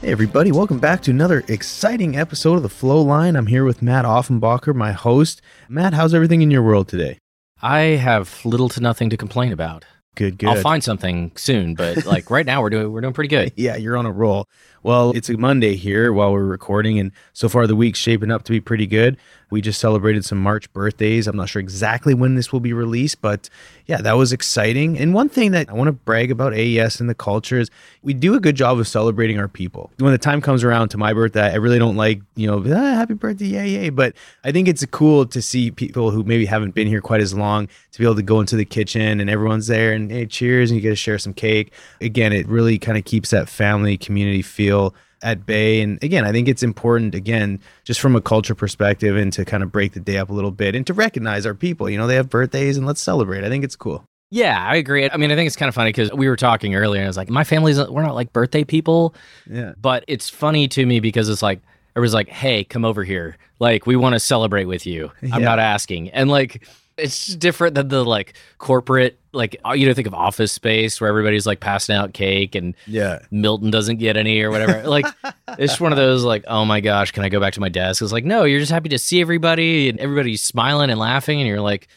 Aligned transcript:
Hey 0.00 0.12
everybody, 0.12 0.52
welcome 0.52 0.78
back 0.78 1.02
to 1.02 1.10
another 1.10 1.42
exciting 1.48 2.16
episode 2.16 2.54
of 2.54 2.62
The 2.62 2.68
Flow 2.68 3.02
Line. 3.02 3.34
I'm 3.34 3.46
here 3.46 3.64
with 3.64 3.82
Matt 3.82 4.04
Offenbacher, 4.04 4.72
my 4.72 4.92
host. 4.92 5.42
Matt, 5.68 5.92
how's 5.92 6.14
everything 6.14 6.40
in 6.40 6.52
your 6.52 6.62
world 6.62 6.86
today? 6.86 7.18
I 7.60 7.80
have 7.80 8.40
little 8.44 8.68
to 8.70 8.80
nothing 8.80 9.10
to 9.10 9.16
complain 9.16 9.52
about. 9.52 9.84
Good, 10.14 10.38
good. 10.38 10.50
I'll 10.50 10.62
find 10.62 10.84
something 10.84 11.32
soon, 11.34 11.74
but 11.74 12.06
like 12.06 12.30
right 12.30 12.46
now 12.46 12.62
we're 12.62 12.70
doing 12.70 12.92
we're 12.92 13.00
doing 13.00 13.12
pretty 13.12 13.28
good. 13.28 13.52
yeah, 13.56 13.74
you're 13.74 13.96
on 13.96 14.06
a 14.06 14.12
roll. 14.12 14.46
Well, 14.84 15.10
it's 15.16 15.28
a 15.28 15.36
Monday 15.36 15.74
here 15.74 16.12
while 16.12 16.32
we're 16.32 16.44
recording, 16.44 17.00
and 17.00 17.10
so 17.32 17.48
far 17.48 17.66
the 17.66 17.76
week's 17.76 17.98
shaping 17.98 18.30
up 18.30 18.44
to 18.44 18.52
be 18.52 18.60
pretty 18.60 18.86
good. 18.86 19.16
We 19.50 19.60
just 19.60 19.80
celebrated 19.80 20.24
some 20.24 20.38
March 20.38 20.72
birthdays. 20.72 21.26
I'm 21.26 21.36
not 21.36 21.48
sure 21.48 21.60
exactly 21.60 22.14
when 22.14 22.34
this 22.34 22.52
will 22.52 22.60
be 22.60 22.72
released, 22.72 23.20
but 23.20 23.48
yeah, 23.86 23.98
that 24.02 24.16
was 24.16 24.32
exciting. 24.32 24.98
And 24.98 25.14
one 25.14 25.28
thing 25.28 25.52
that 25.52 25.70
I 25.70 25.72
want 25.72 25.88
to 25.88 25.92
brag 25.92 26.30
about 26.30 26.52
AES 26.52 27.00
and 27.00 27.08
the 27.08 27.14
culture 27.14 27.58
is 27.58 27.70
we 28.02 28.12
do 28.12 28.34
a 28.34 28.40
good 28.40 28.56
job 28.56 28.78
of 28.78 28.86
celebrating 28.86 29.38
our 29.38 29.48
people. 29.48 29.90
When 29.98 30.12
the 30.12 30.18
time 30.18 30.40
comes 30.40 30.62
around 30.64 30.90
to 30.90 30.98
my 30.98 31.12
birthday, 31.14 31.50
I 31.50 31.56
really 31.56 31.78
don't 31.78 31.96
like, 31.96 32.20
you 32.36 32.46
know, 32.46 32.58
ah, 32.58 32.94
happy 32.94 33.14
birthday, 33.14 33.46
yay, 33.46 33.68
yay. 33.70 33.90
But 33.90 34.14
I 34.44 34.52
think 34.52 34.68
it's 34.68 34.84
cool 34.86 35.24
to 35.26 35.40
see 35.40 35.70
people 35.70 36.10
who 36.10 36.24
maybe 36.24 36.44
haven't 36.44 36.74
been 36.74 36.86
here 36.86 37.00
quite 37.00 37.20
as 37.20 37.32
long 37.32 37.68
to 37.92 37.98
be 37.98 38.04
able 38.04 38.16
to 38.16 38.22
go 38.22 38.40
into 38.40 38.56
the 38.56 38.64
kitchen 38.64 39.20
and 39.20 39.30
everyone's 39.30 39.66
there 39.66 39.92
and 39.92 40.10
hey, 40.10 40.26
cheers, 40.26 40.70
and 40.70 40.76
you 40.76 40.82
get 40.82 40.90
to 40.90 40.96
share 40.96 41.18
some 41.18 41.32
cake. 41.32 41.72
Again, 42.00 42.32
it 42.32 42.46
really 42.48 42.78
kind 42.78 42.98
of 42.98 43.04
keeps 43.04 43.30
that 43.30 43.48
family 43.48 43.96
community 43.96 44.42
feel 44.42 44.94
at 45.22 45.46
bay. 45.46 45.80
And 45.80 46.02
again, 46.02 46.24
I 46.24 46.32
think 46.32 46.48
it's 46.48 46.62
important, 46.62 47.14
again, 47.14 47.60
just 47.84 48.00
from 48.00 48.14
a 48.16 48.20
culture 48.20 48.54
perspective 48.54 49.16
and 49.16 49.32
to 49.32 49.44
kind 49.44 49.62
of 49.62 49.72
break 49.72 49.92
the 49.92 50.00
day 50.00 50.18
up 50.18 50.30
a 50.30 50.32
little 50.32 50.50
bit 50.50 50.74
and 50.74 50.86
to 50.86 50.94
recognize 50.94 51.46
our 51.46 51.54
people. 51.54 51.88
You 51.90 51.98
know, 51.98 52.06
they 52.06 52.14
have 52.16 52.28
birthdays 52.30 52.76
and 52.76 52.86
let's 52.86 53.00
celebrate. 53.02 53.44
I 53.44 53.48
think 53.48 53.64
it's 53.64 53.76
cool. 53.76 54.04
Yeah, 54.30 54.62
I 54.62 54.76
agree. 54.76 55.08
I 55.08 55.16
mean, 55.16 55.30
I 55.30 55.36
think 55.36 55.46
it's 55.46 55.56
kind 55.56 55.68
of 55.68 55.74
funny 55.74 55.88
because 55.88 56.12
we 56.12 56.28
were 56.28 56.36
talking 56.36 56.74
earlier 56.74 57.00
and 57.00 57.06
I 57.06 57.08
was 57.08 57.16
like, 57.16 57.30
my 57.30 57.44
family's, 57.44 57.78
we're 57.78 58.02
not 58.02 58.14
like 58.14 58.32
birthday 58.32 58.62
people. 58.62 59.14
Yeah. 59.50 59.72
But 59.80 60.04
it's 60.06 60.28
funny 60.28 60.68
to 60.68 60.84
me 60.84 61.00
because 61.00 61.28
it's 61.30 61.42
like, 61.42 61.60
it 61.96 62.00
was 62.00 62.12
like, 62.14 62.28
hey, 62.28 62.62
come 62.62 62.84
over 62.84 63.04
here. 63.04 63.38
Like, 63.58 63.86
we 63.86 63.96
want 63.96 64.12
to 64.12 64.20
celebrate 64.20 64.66
with 64.66 64.86
you. 64.86 65.10
I'm 65.22 65.28
Yeah. 65.28 65.38
not 65.38 65.58
asking. 65.58 66.10
And 66.10 66.30
like, 66.30 66.68
it's 66.98 67.34
different 67.36 67.74
than 67.74 67.88
the 67.88 68.04
like 68.04 68.34
corporate, 68.58 69.18
like, 69.32 69.56
uh, 69.66 69.72
you 69.72 69.86
know, 69.86 69.94
think 69.94 70.06
of 70.06 70.14
office 70.14 70.52
space 70.52 71.00
where 71.00 71.08
everybody's 71.08 71.46
like 71.46 71.60
passing 71.60 71.94
out 71.94 72.12
cake 72.12 72.54
and 72.54 72.74
Yeah. 72.86 73.20
Milton 73.30 73.70
doesn't 73.70 73.96
get 73.98 74.16
any 74.16 74.40
or 74.42 74.50
whatever. 74.50 74.88
Like 74.88 75.06
it's 75.58 75.72
just 75.72 75.80
one 75.80 75.92
of 75.92 75.98
those 75.98 76.24
like, 76.24 76.44
oh 76.48 76.64
my 76.64 76.80
gosh, 76.80 77.12
can 77.12 77.22
I 77.24 77.28
go 77.28 77.40
back 77.40 77.54
to 77.54 77.60
my 77.60 77.68
desk? 77.68 78.02
It's 78.02 78.12
like, 78.12 78.24
no, 78.24 78.44
you're 78.44 78.60
just 78.60 78.72
happy 78.72 78.88
to 78.90 78.98
see 78.98 79.20
everybody 79.20 79.88
and 79.88 79.98
everybody's 80.00 80.42
smiling 80.42 80.90
and 80.90 80.98
laughing, 80.98 81.40
and 81.40 81.48
you're 81.48 81.60
like, 81.60 81.88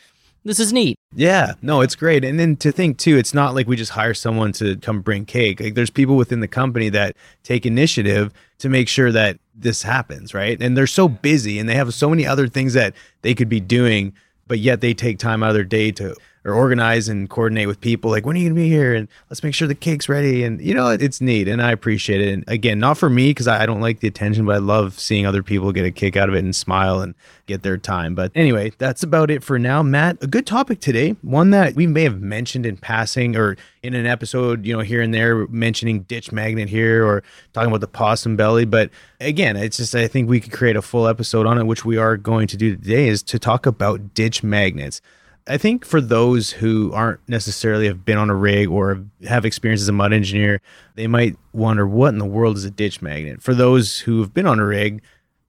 this 0.44 0.60
is 0.60 0.74
neat. 0.74 0.98
Yeah, 1.14 1.54
no, 1.62 1.82
it's 1.82 1.96
great. 1.96 2.24
And 2.26 2.40
then 2.40 2.56
to 2.58 2.72
think 2.72 2.98
too, 2.98 3.18
it's 3.18 3.34
not 3.34 3.54
like 3.54 3.68
we 3.68 3.76
just 3.76 3.92
hire 3.92 4.14
someone 4.16 4.54
to 4.54 4.76
come 4.78 5.02
bring 5.02 5.26
cake. 5.26 5.60
Like 5.60 5.76
there's 5.76 5.92
people 5.92 6.16
within 6.16 6.40
the 6.40 6.48
company 6.48 6.90
that 6.90 7.16
take 7.44 7.66
initiative 7.66 8.34
to 8.60 8.70
make 8.70 8.88
sure 8.88 9.12
that 9.12 9.38
this 9.54 9.84
happens, 9.84 10.34
right? 10.34 10.60
And 10.60 10.76
they're 10.76 10.88
so 10.88 11.08
busy 11.08 11.60
and 11.60 11.70
they 11.70 11.76
have 11.76 11.94
so 11.94 12.10
many 12.10 12.26
other 12.26 12.48
things 12.48 12.74
that 12.74 12.96
they 13.22 13.36
could 13.36 13.50
be 13.50 13.60
doing, 13.60 14.14
but 14.52 14.60
yet 14.60 14.82
they 14.82 14.94
take 14.94 15.18
time 15.18 15.44
out 15.44 15.52
of 15.52 15.56
their 15.56 15.64
day 15.64 15.94
to 15.94 16.14
or 16.44 16.54
organize 16.54 17.08
and 17.08 17.30
coordinate 17.30 17.68
with 17.68 17.80
people 17.82 18.10
like 18.10 18.26
when 18.26 18.36
are 18.36 18.40
you 18.40 18.50
to 18.50 18.56
be 18.56 18.68
here? 18.68 18.96
And 18.96 19.08
let's 19.30 19.44
make 19.44 19.54
sure 19.54 19.68
the 19.68 19.76
cake's 19.76 20.10
ready. 20.10 20.44
And 20.44 20.60
you 20.62 20.74
know 20.74 20.90
it's 20.90 21.22
neat 21.22 21.48
and 21.48 21.62
i 21.62 21.72
appreciate 21.72 22.22
it. 22.22 22.34
And 22.34 22.44
again 22.48 22.80
not 22.80 22.98
for 22.98 23.10
me 23.10 23.30
because 23.30 23.48
I, 23.48 23.64
I 23.64 23.66
don't 23.66 23.82
like 23.82 24.00
the 24.00 24.08
attention 24.08 24.46
but 24.46 24.56
i 24.56 24.60
love 24.60 25.00
seeing 25.00 25.26
other 25.26 25.44
people 25.44 25.72
get 25.72 25.86
a 25.86 25.92
kick 25.92 26.16
out 26.16 26.30
of 26.30 26.36
it 26.36 26.44
and 26.44 26.56
smile 26.56 27.02
and 27.02 27.14
get 27.46 27.64
their 27.64 27.78
time. 27.78 28.16
But 28.16 28.32
anyway 28.34 28.72
that's 28.78 29.04
about 29.04 29.30
it 29.30 29.44
for 29.44 29.60
now. 29.60 29.84
Matt 29.84 30.24
a 30.24 30.28
good 30.28 30.48
topic 30.48 30.80
today 30.80 31.16
one 31.22 31.52
that 31.52 31.76
we 31.76 31.86
may 31.86 32.04
have 32.04 32.22
mentioned 32.22 32.66
in 32.66 32.78
passing 32.78 33.36
or 33.36 33.56
in 33.84 33.94
an 33.94 34.06
episode 34.06 34.66
you 34.66 34.76
know 34.76 34.82
here 34.82 35.02
and 35.02 35.14
there 35.14 35.48
mentioning 35.48 36.02
ditch 36.02 36.32
magnet 36.32 36.70
here 36.70 37.06
or 37.06 37.24
talking 37.54 37.70
about 37.70 37.82
the 37.82 37.88
possum 37.88 38.36
belly. 38.36 38.66
But 38.66 38.90
again 39.20 39.56
it's 39.56 39.78
just 39.78 39.94
i 39.94 40.08
think 40.08 40.28
we 40.28 40.40
could 40.40 40.52
create 40.52 40.76
a 40.76 40.82
full 40.82 41.08
episode 41.08 41.46
on 41.46 41.60
it 41.60 41.66
which 41.66 41.86
we 41.86 41.98
are 41.98 42.18
going 42.18 42.48
to 42.48 42.58
do 42.58 42.76
today 42.76 43.08
is 43.08 43.22
to 43.22 43.38
talk 43.38 43.66
about 43.66 44.16
ditch 44.16 44.42
magnets 44.42 45.02
I 45.48 45.58
think 45.58 45.86
for 45.86 46.02
those 46.02 46.52
who 46.52 46.94
aren't 46.94 47.20
necessarily 47.28 47.88
have 47.88 48.06
been 48.06 48.18
on 48.18 48.30
a 48.30 48.36
rig 48.36 48.70
or 48.70 49.04
have 49.28 49.46
experience 49.46 49.82
as 49.82 49.90
a 49.90 49.94
mud 49.94 50.14
engineer, 50.14 50.62
they 50.96 51.08
might 51.08 51.36
wonder 51.52 51.88
what 51.88 52.10
in 52.10 52.20
the 52.20 52.26
world 52.26 52.58
is 52.58 52.66
a 52.66 52.72
ditch 52.72 53.02
magnet. 53.02 53.42
For 53.42 53.54
those 53.54 54.00
who 54.00 54.20
have 54.20 54.34
been 54.34 54.46
on 54.46 54.60
a 54.60 54.66
rig, 54.66 55.02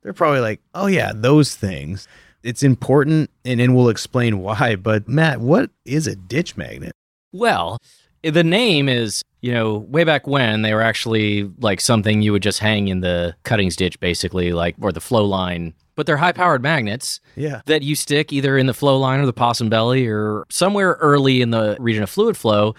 they're 0.02 0.12
probably 0.12 0.40
like, 0.40 0.60
oh, 0.74 0.86
yeah, 0.86 1.12
those 1.14 1.54
things. 1.54 2.08
It's 2.42 2.62
important, 2.62 3.30
and 3.44 3.60
then 3.60 3.74
we'll 3.74 3.88
explain 3.88 4.40
why. 4.40 4.76
But 4.76 5.06
Matt, 5.06 5.40
what 5.40 5.70
is 5.84 6.06
a 6.06 6.16
ditch 6.16 6.56
magnet? 6.56 6.92
Well, 7.32 7.78
the 8.22 8.44
name 8.44 8.88
is, 8.88 9.22
you 9.40 9.52
know, 9.52 9.78
way 9.78 10.04
back 10.04 10.26
when 10.26 10.62
they 10.62 10.74
were 10.74 10.82
actually 10.82 11.50
like 11.58 11.80
something 11.80 12.22
you 12.22 12.32
would 12.32 12.42
just 12.42 12.58
hang 12.58 12.88
in 12.88 13.00
the 13.00 13.34
cuttings 13.44 13.76
ditch, 13.76 14.00
basically, 14.00 14.52
like 14.52 14.74
or 14.80 14.90
the 14.90 15.00
flow 15.00 15.24
line. 15.24 15.74
But 15.94 16.06
they're 16.06 16.16
high 16.16 16.32
powered 16.32 16.62
magnets 16.62 17.20
Yeah. 17.36 17.60
that 17.66 17.82
you 17.82 17.94
stick 17.94 18.32
either 18.32 18.56
in 18.56 18.66
the 18.66 18.74
flow 18.74 18.98
line 18.98 19.20
or 19.20 19.26
the 19.26 19.32
possum 19.32 19.68
belly 19.68 20.06
or 20.06 20.44
somewhere 20.50 20.96
early 21.00 21.42
in 21.42 21.50
the 21.50 21.76
region 21.78 22.02
of 22.02 22.08
fluid 22.10 22.36
flow 22.36 22.74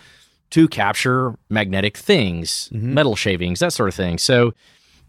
to 0.52 0.68
capture 0.68 1.36
magnetic 1.50 1.98
things, 1.98 2.70
mm-hmm. 2.74 2.94
metal 2.94 3.16
shavings, 3.16 3.60
that 3.60 3.74
sort 3.74 3.90
of 3.90 3.96
thing. 3.96 4.18
So 4.18 4.54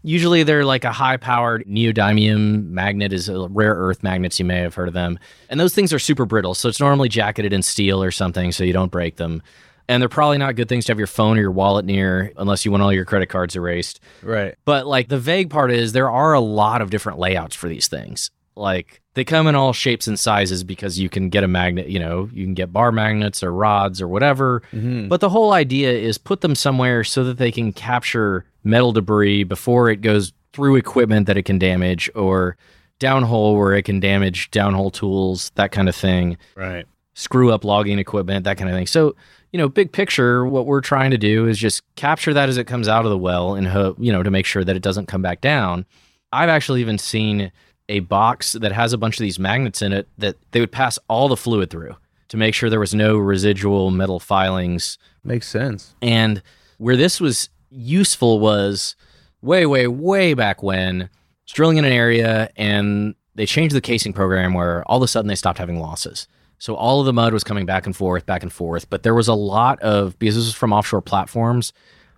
usually 0.03 0.43
they're 0.43 0.65
like 0.65 0.83
a 0.83 0.91
high 0.91 1.17
powered 1.17 1.65
neodymium 1.65 2.69
magnet 2.69 3.11
is 3.11 3.27
a 3.27 3.47
rare 3.47 3.73
earth 3.73 4.03
magnets 4.03 4.37
you 4.39 4.45
may 4.45 4.59
have 4.59 4.75
heard 4.75 4.87
of 4.87 4.93
them. 4.93 5.17
And 5.49 5.59
those 5.59 5.73
things 5.73 5.91
are 5.91 5.99
super 5.99 6.25
brittle, 6.25 6.53
so 6.53 6.69
it's 6.69 6.79
normally 6.79 7.09
jacketed 7.09 7.53
in 7.53 7.63
steel 7.63 8.03
or 8.03 8.11
something 8.11 8.51
so 8.51 8.63
you 8.63 8.73
don't 8.73 8.91
break 8.91 9.15
them. 9.17 9.41
And 9.87 10.01
they're 10.01 10.09
probably 10.09 10.37
not 10.37 10.55
good 10.55 10.67
things 10.67 10.85
to 10.85 10.91
have 10.91 10.97
your 10.97 11.07
phone 11.07 11.37
or 11.37 11.41
your 11.41 11.51
wallet 11.51 11.85
near 11.85 12.31
unless 12.37 12.65
you 12.65 12.71
want 12.71 12.83
all 12.83 12.91
your 12.91 13.05
credit 13.05 13.27
cards 13.27 13.55
erased. 13.55 13.99
Right. 14.23 14.55
But 14.65 14.87
like 14.87 15.09
the 15.09 15.19
vague 15.19 15.49
part 15.49 15.71
is 15.71 15.91
there 15.91 16.09
are 16.09 16.33
a 16.33 16.39
lot 16.39 16.81
of 16.81 16.89
different 16.89 17.19
layouts 17.19 17.55
for 17.55 17.69
these 17.69 17.87
things. 17.87 18.31
Like 18.55 19.01
they 19.13 19.23
come 19.23 19.47
in 19.47 19.55
all 19.55 19.73
shapes 19.73 20.07
and 20.07 20.19
sizes 20.19 20.63
because 20.63 20.97
you 20.97 21.09
can 21.09 21.29
get 21.29 21.43
a 21.43 21.47
magnet, 21.47 21.87
you 21.87 21.99
know, 21.99 22.29
you 22.33 22.45
can 22.45 22.53
get 22.53 22.73
bar 22.73 22.91
magnets 22.91 23.43
or 23.43 23.51
rods 23.51 24.01
or 24.01 24.07
whatever. 24.07 24.61
Mm-hmm. 24.73 25.07
But 25.07 25.21
the 25.21 25.29
whole 25.29 25.53
idea 25.53 25.91
is 25.91 26.17
put 26.17 26.41
them 26.41 26.55
somewhere 26.55 27.03
so 27.03 27.23
that 27.25 27.37
they 27.37 27.51
can 27.51 27.73
capture 27.73 28.45
metal 28.63 28.91
debris 28.91 29.43
before 29.43 29.89
it 29.89 29.97
goes 29.97 30.33
through 30.53 30.77
equipment 30.77 31.27
that 31.27 31.37
it 31.37 31.43
can 31.43 31.59
damage 31.59 32.09
or 32.15 32.57
downhole 32.99 33.57
where 33.57 33.73
it 33.73 33.83
can 33.83 33.99
damage 33.99 34.49
downhole 34.51 34.91
tools, 34.91 35.51
that 35.55 35.71
kind 35.71 35.89
of 35.89 35.95
thing 35.95 36.37
Right. 36.55 36.85
Screw 37.15 37.51
up 37.51 37.63
logging 37.63 37.97
equipment, 37.97 38.43
that 38.43 38.57
kind 38.57 38.69
of 38.69 38.75
thing. 38.75 38.85
So, 38.85 39.15
you 39.51 39.57
know, 39.57 39.67
big 39.67 39.91
picture, 39.91 40.45
what 40.45 40.65
we're 40.65 40.81
trying 40.81 41.11
to 41.11 41.17
do 41.17 41.47
is 41.47 41.57
just 41.57 41.81
capture 41.95 42.33
that 42.33 42.49
as 42.49 42.57
it 42.57 42.67
comes 42.67 42.87
out 42.87 43.05
of 43.05 43.09
the 43.09 43.17
well 43.17 43.55
and 43.55 43.67
hope, 43.67 43.97
you 43.99 44.11
know, 44.11 44.21
to 44.21 44.29
make 44.29 44.45
sure 44.45 44.63
that 44.63 44.75
it 44.75 44.83
doesn't 44.83 45.07
come 45.07 45.21
back 45.21 45.41
down. 45.41 45.85
I've 46.31 46.49
actually 46.49 46.81
even 46.81 46.97
seen 46.97 47.51
a 47.87 48.01
box 48.01 48.53
that 48.53 48.73
has 48.73 48.93
a 48.93 48.97
bunch 48.97 49.15
of 49.17 49.23
these 49.23 49.39
magnets 49.39 49.81
in 49.81 49.93
it 49.93 50.07
that 50.17 50.35
they 50.51 50.59
would 50.59 50.71
pass 50.71 50.99
all 51.07 51.29
the 51.29 51.37
fluid 51.37 51.69
through 51.69 51.95
to 52.27 52.37
make 52.37 52.53
sure 52.53 52.69
there 52.69 52.79
was 52.79 52.93
no 52.93 53.17
residual 53.17 53.91
metal 53.91 54.19
filings. 54.19 54.97
Makes 55.23 55.47
sense. 55.47 55.95
And 56.01 56.41
where 56.77 56.97
this 56.97 57.21
was 57.21 57.49
useful 57.69 58.39
was 58.39 58.95
way, 59.41 59.65
way, 59.65 59.87
way 59.87 60.33
back 60.33 60.61
when 60.61 61.09
drilling 61.47 61.77
in 61.77 61.85
an 61.85 61.93
area 61.93 62.49
and 62.57 63.15
they 63.35 63.45
changed 63.45 63.75
the 63.75 63.81
casing 63.81 64.11
program 64.11 64.53
where 64.53 64.83
all 64.89 64.97
of 64.97 65.03
a 65.03 65.07
sudden 65.07 65.27
they 65.27 65.35
stopped 65.35 65.59
having 65.59 65.79
losses. 65.79 66.27
So 66.57 66.75
all 66.75 66.99
of 66.99 67.05
the 67.05 67.13
mud 67.13 67.33
was 67.33 67.43
coming 67.43 67.65
back 67.65 67.85
and 67.85 67.95
forth, 67.95 68.25
back 68.25 68.43
and 68.43 68.51
forth. 68.51 68.89
But 68.89 69.03
there 69.03 69.13
was 69.13 69.27
a 69.27 69.33
lot 69.33 69.81
of, 69.81 70.17
because 70.19 70.35
this 70.35 70.45
was 70.45 70.55
from 70.55 70.73
offshore 70.73 71.01
platforms, 71.01 71.73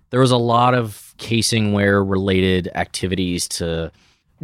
there 0.10 0.20
was 0.20 0.32
a 0.32 0.38
lot 0.38 0.74
of 0.74 1.14
casing 1.18 1.74
wear 1.74 2.04
related 2.04 2.70
activities 2.76 3.48
to 3.50 3.92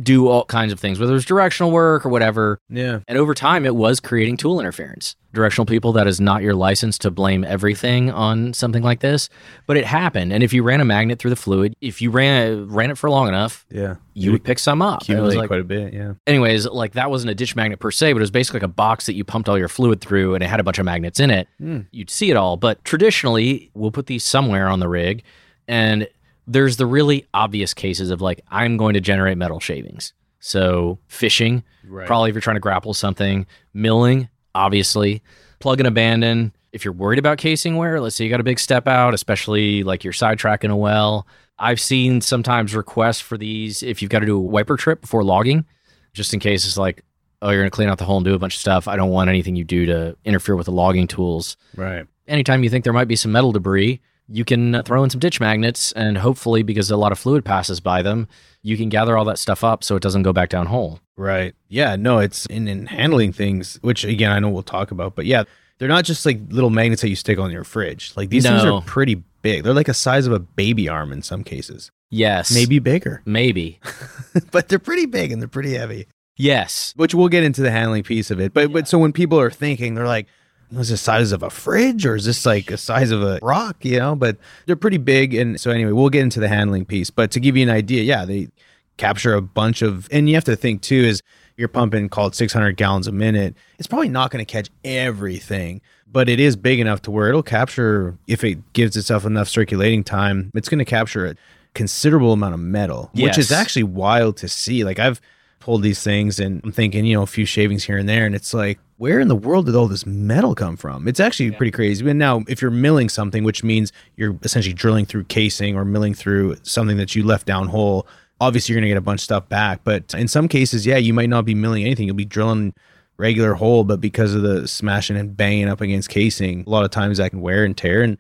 do 0.02 0.28
all 0.28 0.46
kinds 0.46 0.74
of 0.74 0.80
things, 0.80 1.00
whether 1.00 1.16
it's 1.16 1.26
directional 1.26 1.72
work 1.72 2.06
or 2.06 2.10
whatever. 2.10 2.60
Yeah. 2.70 3.00
And 3.08 3.18
over 3.18 3.34
time, 3.34 3.66
it 3.66 3.76
was 3.76 4.00
creating 4.00 4.38
tool 4.38 4.60
interference. 4.60 5.16
Directional 5.34 5.66
people, 5.66 5.94
that 5.94 6.08
is 6.08 6.20
not 6.22 6.42
your 6.44 6.54
license 6.54 6.98
to 7.00 7.12
blame 7.12 7.44
everything 7.44 8.12
on 8.12 8.54
something 8.54 8.84
like 8.84 9.00
this, 9.00 9.30
but 9.66 9.78
it 9.78 9.86
happened. 9.86 10.32
And 10.32 10.44
if 10.44 10.54
you 10.54 10.62
ran 10.64 10.80
a 10.80 10.86
magnet 10.86 11.18
through 11.20 11.32
the 11.32 11.36
fluid, 11.36 11.76
if 11.82 12.02
you 12.02 12.12
ran 12.12 12.68
ran 12.70 12.92
it 12.92 12.98
for 12.98 13.10
long 13.10 13.28
enough, 13.28 13.66
Yeah. 13.72 13.96
you 14.14 14.32
would 14.32 14.44
pick 14.44 14.60
some 14.60 14.82
up. 14.82 15.10
It 15.10 15.20
was 15.20 15.36
like, 15.36 15.48
quite 15.48 15.60
a 15.60 15.64
bit. 15.64 15.94
Yeah. 15.94 16.14
anyways, 16.28 16.68
like 16.68 16.94
that 16.94 17.10
wasn't 17.10 17.32
a 17.32 17.36
ditch 17.36 17.56
magnet 17.56 17.80
per 17.80 17.90
se, 17.92 18.14
but 18.14 18.18
it 18.18 18.22
was 18.22 18.32
basically 18.32 18.60
like 18.60 18.66
a 18.66 18.74
box 18.74 19.06
that 19.08 19.14
you 19.14 19.24
pumped 19.24 19.50
all 19.50 19.58
your 19.58 19.68
fluid 19.70 20.02
through, 20.02 20.36
and 20.36 20.44
it 20.44 20.48
had 20.48 20.60
a 20.60 20.64
bunch 20.64 20.78
of 20.80 20.86
magnets 20.86 21.20
in 21.20 21.32
it. 21.32 21.48
Hmm. 21.60 21.82
You'd 21.92 22.10
see 22.12 22.30
it 22.30 22.38
all, 22.38 22.58
but 22.58 22.84
traditionally, 22.86 23.72
we'll 23.74 23.92
put 23.92 24.06
these 24.06 24.24
somewhere 24.24 24.68
on 24.68 24.80
the 24.80 24.88
rig, 24.90 25.24
and 25.68 26.08
there's 26.48 26.78
the 26.78 26.86
really 26.86 27.26
obvious 27.34 27.74
cases 27.74 28.10
of 28.10 28.22
like 28.22 28.42
I'm 28.50 28.78
going 28.78 28.94
to 28.96 29.02
generate 29.02 29.38
metal 29.38 29.60
shavings. 29.60 30.14
So 30.40 31.00
fishing, 31.08 31.64
Right. 31.88 32.06
probably 32.08 32.30
if 32.30 32.34
you're 32.36 32.42
trying 32.42 32.58
to 32.58 32.62
grapple 32.62 32.94
something, 32.94 33.46
milling, 33.74 34.28
obviously, 34.54 35.22
plug 35.60 35.80
and 35.80 35.88
abandon. 35.88 36.54
If 36.74 36.84
you're 36.84 36.94
worried 36.94 37.20
about 37.20 37.38
casing 37.38 37.78
wear, 37.78 38.02
let's 38.02 38.16
say 38.16 38.24
you 38.26 38.30
got 38.30 38.40
a 38.40 38.44
big 38.44 38.60
step 38.60 38.88
out, 38.88 39.14
especially 39.14 39.84
like 39.84 40.04
you're 40.04 40.12
sidetracking 40.14 40.72
a 40.72 40.76
well. 40.76 41.28
I've 41.60 41.80
seen 41.80 42.20
sometimes 42.20 42.76
requests 42.76 43.20
for 43.22 43.38
these 43.38 43.84
if 43.84 44.02
you've 44.02 44.10
got 44.12 44.20
to 44.20 44.26
do 44.26 44.36
a 44.38 44.42
wiper 44.42 44.76
trip 44.76 45.02
before 45.02 45.24
logging, 45.24 45.66
just 46.14 46.34
in 46.34 46.40
case 46.40 46.66
it's 46.66 46.78
like, 46.78 47.04
oh, 47.42 47.50
you're 47.52 47.62
going 47.62 47.70
to 47.70 47.76
clean 47.76 47.90
out 47.90 47.98
the 48.00 48.06
hole 48.06 48.18
and 48.18 48.26
do 48.26 48.34
a 48.34 48.40
bunch 48.40 48.56
of 48.56 48.60
stuff. 48.60 48.88
I 48.88 48.96
don't 48.96 49.12
want 49.12 49.30
anything 49.30 49.56
you 49.56 49.64
do 49.64 49.86
to 49.86 50.18
interfere 50.26 50.56
with 50.56 50.66
the 50.66 50.72
logging 50.72 51.08
tools. 51.08 51.58
Right. 51.76 52.06
Anytime 52.28 52.64
you 52.64 52.70
think 52.70 52.84
there 52.86 52.94
might 52.94 53.08
be 53.08 53.16
some 53.16 53.32
metal 53.32 53.52
debris, 53.52 54.02
you 54.34 54.44
can 54.44 54.82
throw 54.84 55.04
in 55.04 55.10
some 55.10 55.20
ditch 55.20 55.40
magnets 55.40 55.92
and 55.92 56.18
hopefully, 56.18 56.64
because 56.64 56.90
a 56.90 56.98
lot 56.98 57.12
of 57.12 57.20
fluid 57.20 57.46
passes 57.46 57.80
by 57.80 58.02
them, 58.02 58.28
you 58.62 58.76
can 58.78 58.90
gather 58.90 59.16
all 59.18 59.26
that 59.26 59.38
stuff 59.38 59.64
up 59.64 59.84
so 59.84 59.96
it 59.96 60.02
doesn't 60.04 60.24
go 60.24 60.34
back 60.34 60.50
down 60.50 60.66
hole. 60.66 61.00
Right. 61.16 61.54
Yeah. 61.70 61.96
No, 61.96 62.18
it's 62.20 62.46
in, 62.48 62.68
in 62.68 62.88
handling 62.88 63.32
things, 63.32 63.78
which 63.82 64.04
again, 64.04 64.32
I 64.32 64.40
know 64.40 64.50
we'll 64.50 64.64
talk 64.64 64.90
about, 64.92 65.16
but 65.16 65.26
yeah, 65.26 65.44
they're 65.78 65.88
not 65.88 66.06
just 66.06 66.26
like 66.26 66.40
little 66.50 66.70
magnets 66.72 67.02
that 67.04 67.10
you 67.10 67.16
stick 67.16 67.38
on 67.38 67.52
your 67.52 67.64
fridge. 67.64 68.14
Like 68.16 68.30
these 68.30 68.44
things 68.44 68.64
are 68.64 68.82
pretty 68.82 69.22
big. 69.44 69.64
They're 69.64 69.74
like 69.74 69.88
a 69.90 69.94
size 69.94 70.26
of 70.26 70.34
a 70.34 70.40
baby 70.40 70.90
arm 70.90 71.12
in 71.12 71.22
some 71.22 71.44
cases, 71.44 71.92
Yes. 72.10 72.52
maybe 72.54 72.80
bigger, 72.80 73.22
Maybe. 73.26 73.80
but 74.52 74.70
they're 74.70 74.80
pretty 74.80 75.06
big 75.06 75.32
and 75.32 75.42
they're 75.42 75.48
pretty 75.50 75.74
heavy. 75.74 76.08
Yes. 76.38 76.94
Which 76.96 77.14
we'll 77.14 77.28
get 77.28 77.44
into 77.44 77.62
the 77.62 77.70
handling 77.70 78.04
piece 78.04 78.32
of 78.32 78.40
it. 78.40 78.54
But 78.54 78.72
but 78.74 78.88
so 78.88 78.98
when 78.98 79.14
people 79.14 79.40
are 79.40 79.52
thinking, 79.52 79.94
they're 79.94 80.08
like, 80.08 80.28
is 80.72 80.90
this 80.90 81.02
size 81.02 81.32
of 81.32 81.44
a 81.44 81.50
fridge 81.50 82.06
or 82.06 82.16
is 82.16 82.26
this 82.26 82.46
like 82.46 82.72
a 82.72 82.78
size 82.78 83.12
of 83.12 83.22
a 83.22 83.40
rock? 83.42 83.84
You 83.86 84.00
know, 84.00 84.16
but 84.16 84.38
they're 84.66 84.76
pretty 84.76 84.98
big. 84.98 85.34
And 85.34 85.60
so 85.60 85.72
anyway, 85.72 85.92
we'll 85.92 86.10
get 86.10 86.24
into 86.24 86.40
the 86.40 86.48
handling 86.48 86.86
piece. 86.86 87.10
But 87.10 87.32
to 87.32 87.40
give 87.40 87.56
you 87.56 87.64
an 87.64 87.70
idea, 87.70 88.04
yeah, 88.04 88.26
they 88.26 88.50
capture 88.98 89.34
a 89.34 89.42
bunch 89.42 89.82
of, 89.82 90.08
and 90.12 90.28
you 90.28 90.36
have 90.36 90.44
to 90.46 90.56
think 90.56 90.82
too 90.82 90.96
is 90.96 91.22
you're 91.58 91.68
pumping 91.68 92.10
called 92.10 92.36
600 92.36 92.78
gallons 92.78 93.08
a 93.08 93.12
minute. 93.12 93.56
It's 93.78 93.88
probably 93.88 94.10
not 94.10 94.32
going 94.32 94.44
to 94.44 94.52
catch 94.52 94.70
everything, 94.84 95.82
but 96.12 96.30
it 96.30 96.40
is 96.40 96.56
big 96.56 96.80
enough 96.80 97.02
to 97.04 97.12
where 97.12 97.30
it'll 97.30 97.44
capture 97.44 98.18
if 98.28 98.44
it 98.44 98.74
gives 98.74 98.98
itself 98.98 99.26
enough 99.26 99.48
circulating 99.48 100.04
time. 100.04 100.52
It's 100.56 100.70
going 100.70 100.80
to 100.80 100.86
capture 100.86 101.26
a 101.28 101.36
considerable 101.74 102.34
amount 102.34 102.54
of 102.54 102.60
metal, 102.60 103.10
which 103.14 103.38
is 103.38 103.52
actually 103.52 103.84
wild 103.84 104.38
to 104.38 104.48
see. 104.48 104.84
Like 104.84 105.00
I've 105.00 105.22
pulled 105.64 105.82
these 105.82 106.04
things 106.04 106.42
and 106.42 106.60
I'm 106.66 106.74
thinking, 106.74 107.06
you 107.06 107.16
know, 107.16 107.24
a 107.24 107.26
few 107.26 107.46
shavings 107.46 107.86
here 107.86 107.98
and 107.98 108.08
there, 108.08 108.26
and 108.26 108.36
it's 108.36 108.54
like, 108.54 108.80
where 108.98 109.22
in 109.22 109.30
the 109.30 109.36
world 109.36 109.66
did 109.66 109.76
all 109.76 109.88
this 109.88 110.06
metal 110.06 110.56
come 110.56 110.76
from? 110.76 111.08
It's 111.08 111.22
actually 111.22 111.52
pretty 111.52 111.72
crazy. 111.72 112.08
And 112.08 112.20
now, 112.20 112.44
if 112.50 112.62
you're 112.62 112.70
milling 112.70 113.08
something, 113.08 113.46
which 113.46 113.64
means 113.64 113.94
you're 114.18 114.38
essentially 114.44 114.74
drilling 114.74 115.06
through 115.06 115.24
casing 115.26 115.78
or 115.78 115.86
milling 115.86 116.16
through 116.16 116.58
something 116.64 116.98
that 116.98 117.16
you 117.16 117.24
left 117.24 117.48
down 117.48 117.68
hole, 117.70 118.08
obviously 118.42 118.74
you're 118.74 118.82
gonna 118.82 118.90
get 118.90 118.98
a 118.98 119.02
bunch 119.02 119.22
of 119.22 119.24
stuff 119.24 119.48
back. 119.48 119.80
But 119.86 120.14
in 120.14 120.28
some 120.28 120.50
cases, 120.50 120.86
yeah, 120.86 120.98
you 120.98 121.14
might 121.14 121.30
not 121.30 121.46
be 121.46 121.56
milling 121.56 121.86
anything. 121.86 122.08
You'll 122.08 122.16
be 122.18 122.26
drilling 122.26 122.74
regular 123.16 123.54
hole, 123.54 123.86
but 123.86 124.02
because 124.02 124.36
of 124.36 124.42
the 124.42 124.68
smashing 124.68 125.16
and 125.16 125.36
banging 125.38 125.70
up 125.70 125.80
against 125.80 126.10
casing, 126.10 126.66
a 126.68 126.70
lot 126.70 126.84
of 126.84 126.92
times 126.92 127.20
that 127.20 127.30
can 127.30 127.40
wear 127.40 127.64
and 127.64 127.78
tear 127.78 128.02
and 128.04 128.18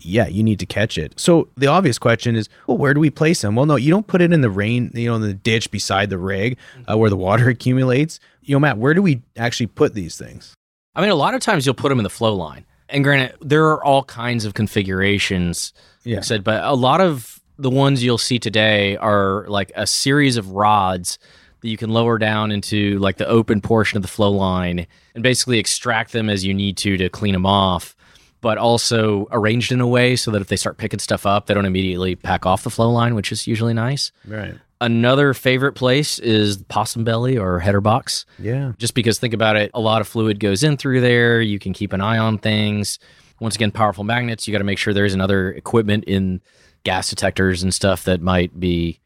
yeah, 0.00 0.26
you 0.28 0.42
need 0.42 0.58
to 0.60 0.66
catch 0.66 0.98
it. 0.98 1.18
So 1.18 1.48
the 1.56 1.66
obvious 1.66 1.98
question 1.98 2.36
is, 2.36 2.48
well, 2.66 2.76
where 2.76 2.94
do 2.94 3.00
we 3.00 3.10
place 3.10 3.42
them? 3.42 3.56
Well, 3.56 3.66
no, 3.66 3.76
you 3.76 3.90
don't 3.90 4.06
put 4.06 4.20
it 4.22 4.32
in 4.32 4.40
the 4.40 4.50
rain, 4.50 4.90
you 4.94 5.08
know, 5.08 5.16
in 5.16 5.22
the 5.22 5.34
ditch 5.34 5.70
beside 5.70 6.10
the 6.10 6.18
rig 6.18 6.58
uh, 6.90 6.96
where 6.98 7.10
the 7.10 7.16
water 7.16 7.48
accumulates. 7.50 8.20
You 8.42 8.54
know, 8.54 8.60
Matt, 8.60 8.78
where 8.78 8.94
do 8.94 9.02
we 9.02 9.22
actually 9.36 9.66
put 9.66 9.94
these 9.94 10.16
things? 10.16 10.54
I 10.94 11.00
mean, 11.00 11.10
a 11.10 11.14
lot 11.16 11.34
of 11.34 11.40
times 11.40 11.66
you'll 11.66 11.74
put 11.74 11.88
them 11.90 11.98
in 11.98 12.04
the 12.04 12.10
flow 12.10 12.34
line. 12.34 12.64
And 12.88 13.02
granted, 13.02 13.36
there 13.40 13.66
are 13.66 13.82
all 13.84 14.04
kinds 14.04 14.44
of 14.44 14.54
configurations, 14.54 15.72
Yeah. 16.04 16.20
said, 16.20 16.44
but 16.44 16.62
a 16.64 16.74
lot 16.74 17.00
of 17.00 17.40
the 17.58 17.70
ones 17.70 18.04
you'll 18.04 18.18
see 18.18 18.38
today 18.38 18.96
are 18.98 19.44
like 19.48 19.72
a 19.74 19.86
series 19.86 20.36
of 20.36 20.50
rods 20.52 21.18
that 21.62 21.68
you 21.68 21.76
can 21.76 21.90
lower 21.90 22.18
down 22.18 22.52
into 22.52 22.98
like 22.98 23.16
the 23.16 23.26
open 23.26 23.60
portion 23.60 23.96
of 23.96 24.02
the 24.02 24.08
flow 24.08 24.30
line 24.30 24.86
and 25.14 25.22
basically 25.22 25.58
extract 25.58 26.12
them 26.12 26.28
as 26.30 26.44
you 26.44 26.52
need 26.54 26.76
to 26.76 26.96
to 26.98 27.08
clean 27.08 27.32
them 27.32 27.46
off, 27.46 27.95
but 28.46 28.58
also 28.58 29.26
arranged 29.32 29.72
in 29.72 29.80
a 29.80 29.86
way 29.88 30.14
so 30.14 30.30
that 30.30 30.40
if 30.40 30.46
they 30.46 30.54
start 30.54 30.76
picking 30.78 31.00
stuff 31.00 31.26
up, 31.26 31.46
they 31.46 31.54
don't 31.54 31.64
immediately 31.64 32.14
pack 32.14 32.46
off 32.46 32.62
the 32.62 32.70
flow 32.70 32.88
line, 32.92 33.16
which 33.16 33.32
is 33.32 33.48
usually 33.48 33.74
nice. 33.74 34.12
Right. 34.24 34.54
Another 34.80 35.34
favorite 35.34 35.72
place 35.72 36.20
is 36.20 36.58
possum 36.68 37.02
belly 37.02 37.36
or 37.36 37.58
header 37.58 37.80
box 37.80 38.24
Yeah. 38.38 38.70
just 38.78 38.94
because 38.94 39.18
think 39.18 39.34
about 39.34 39.56
it 39.56 39.72
a 39.74 39.80
lot 39.80 40.00
of 40.00 40.06
fluid 40.06 40.38
goes 40.38 40.62
in 40.62 40.76
through 40.76 41.00
there 41.00 41.40
you 41.40 41.58
can 41.58 41.72
keep 41.72 41.92
an 41.92 42.00
eye 42.00 42.18
on 42.18 42.38
things 42.38 43.00
once 43.40 43.56
again 43.56 43.72
powerful 43.72 44.04
magnets 44.04 44.46
you 44.46 44.52
got 44.52 44.58
to 44.58 44.64
make 44.64 44.78
sure 44.78 44.94
there 44.94 45.04
isn't 45.06 45.20
other 45.20 45.50
equipment 45.52 46.04
in 46.04 46.40
gas 46.84 47.10
detectors 47.10 47.64
and 47.64 47.74
stuff 47.74 48.04
that 48.04 48.20
might 48.20 48.60
be 48.60 49.00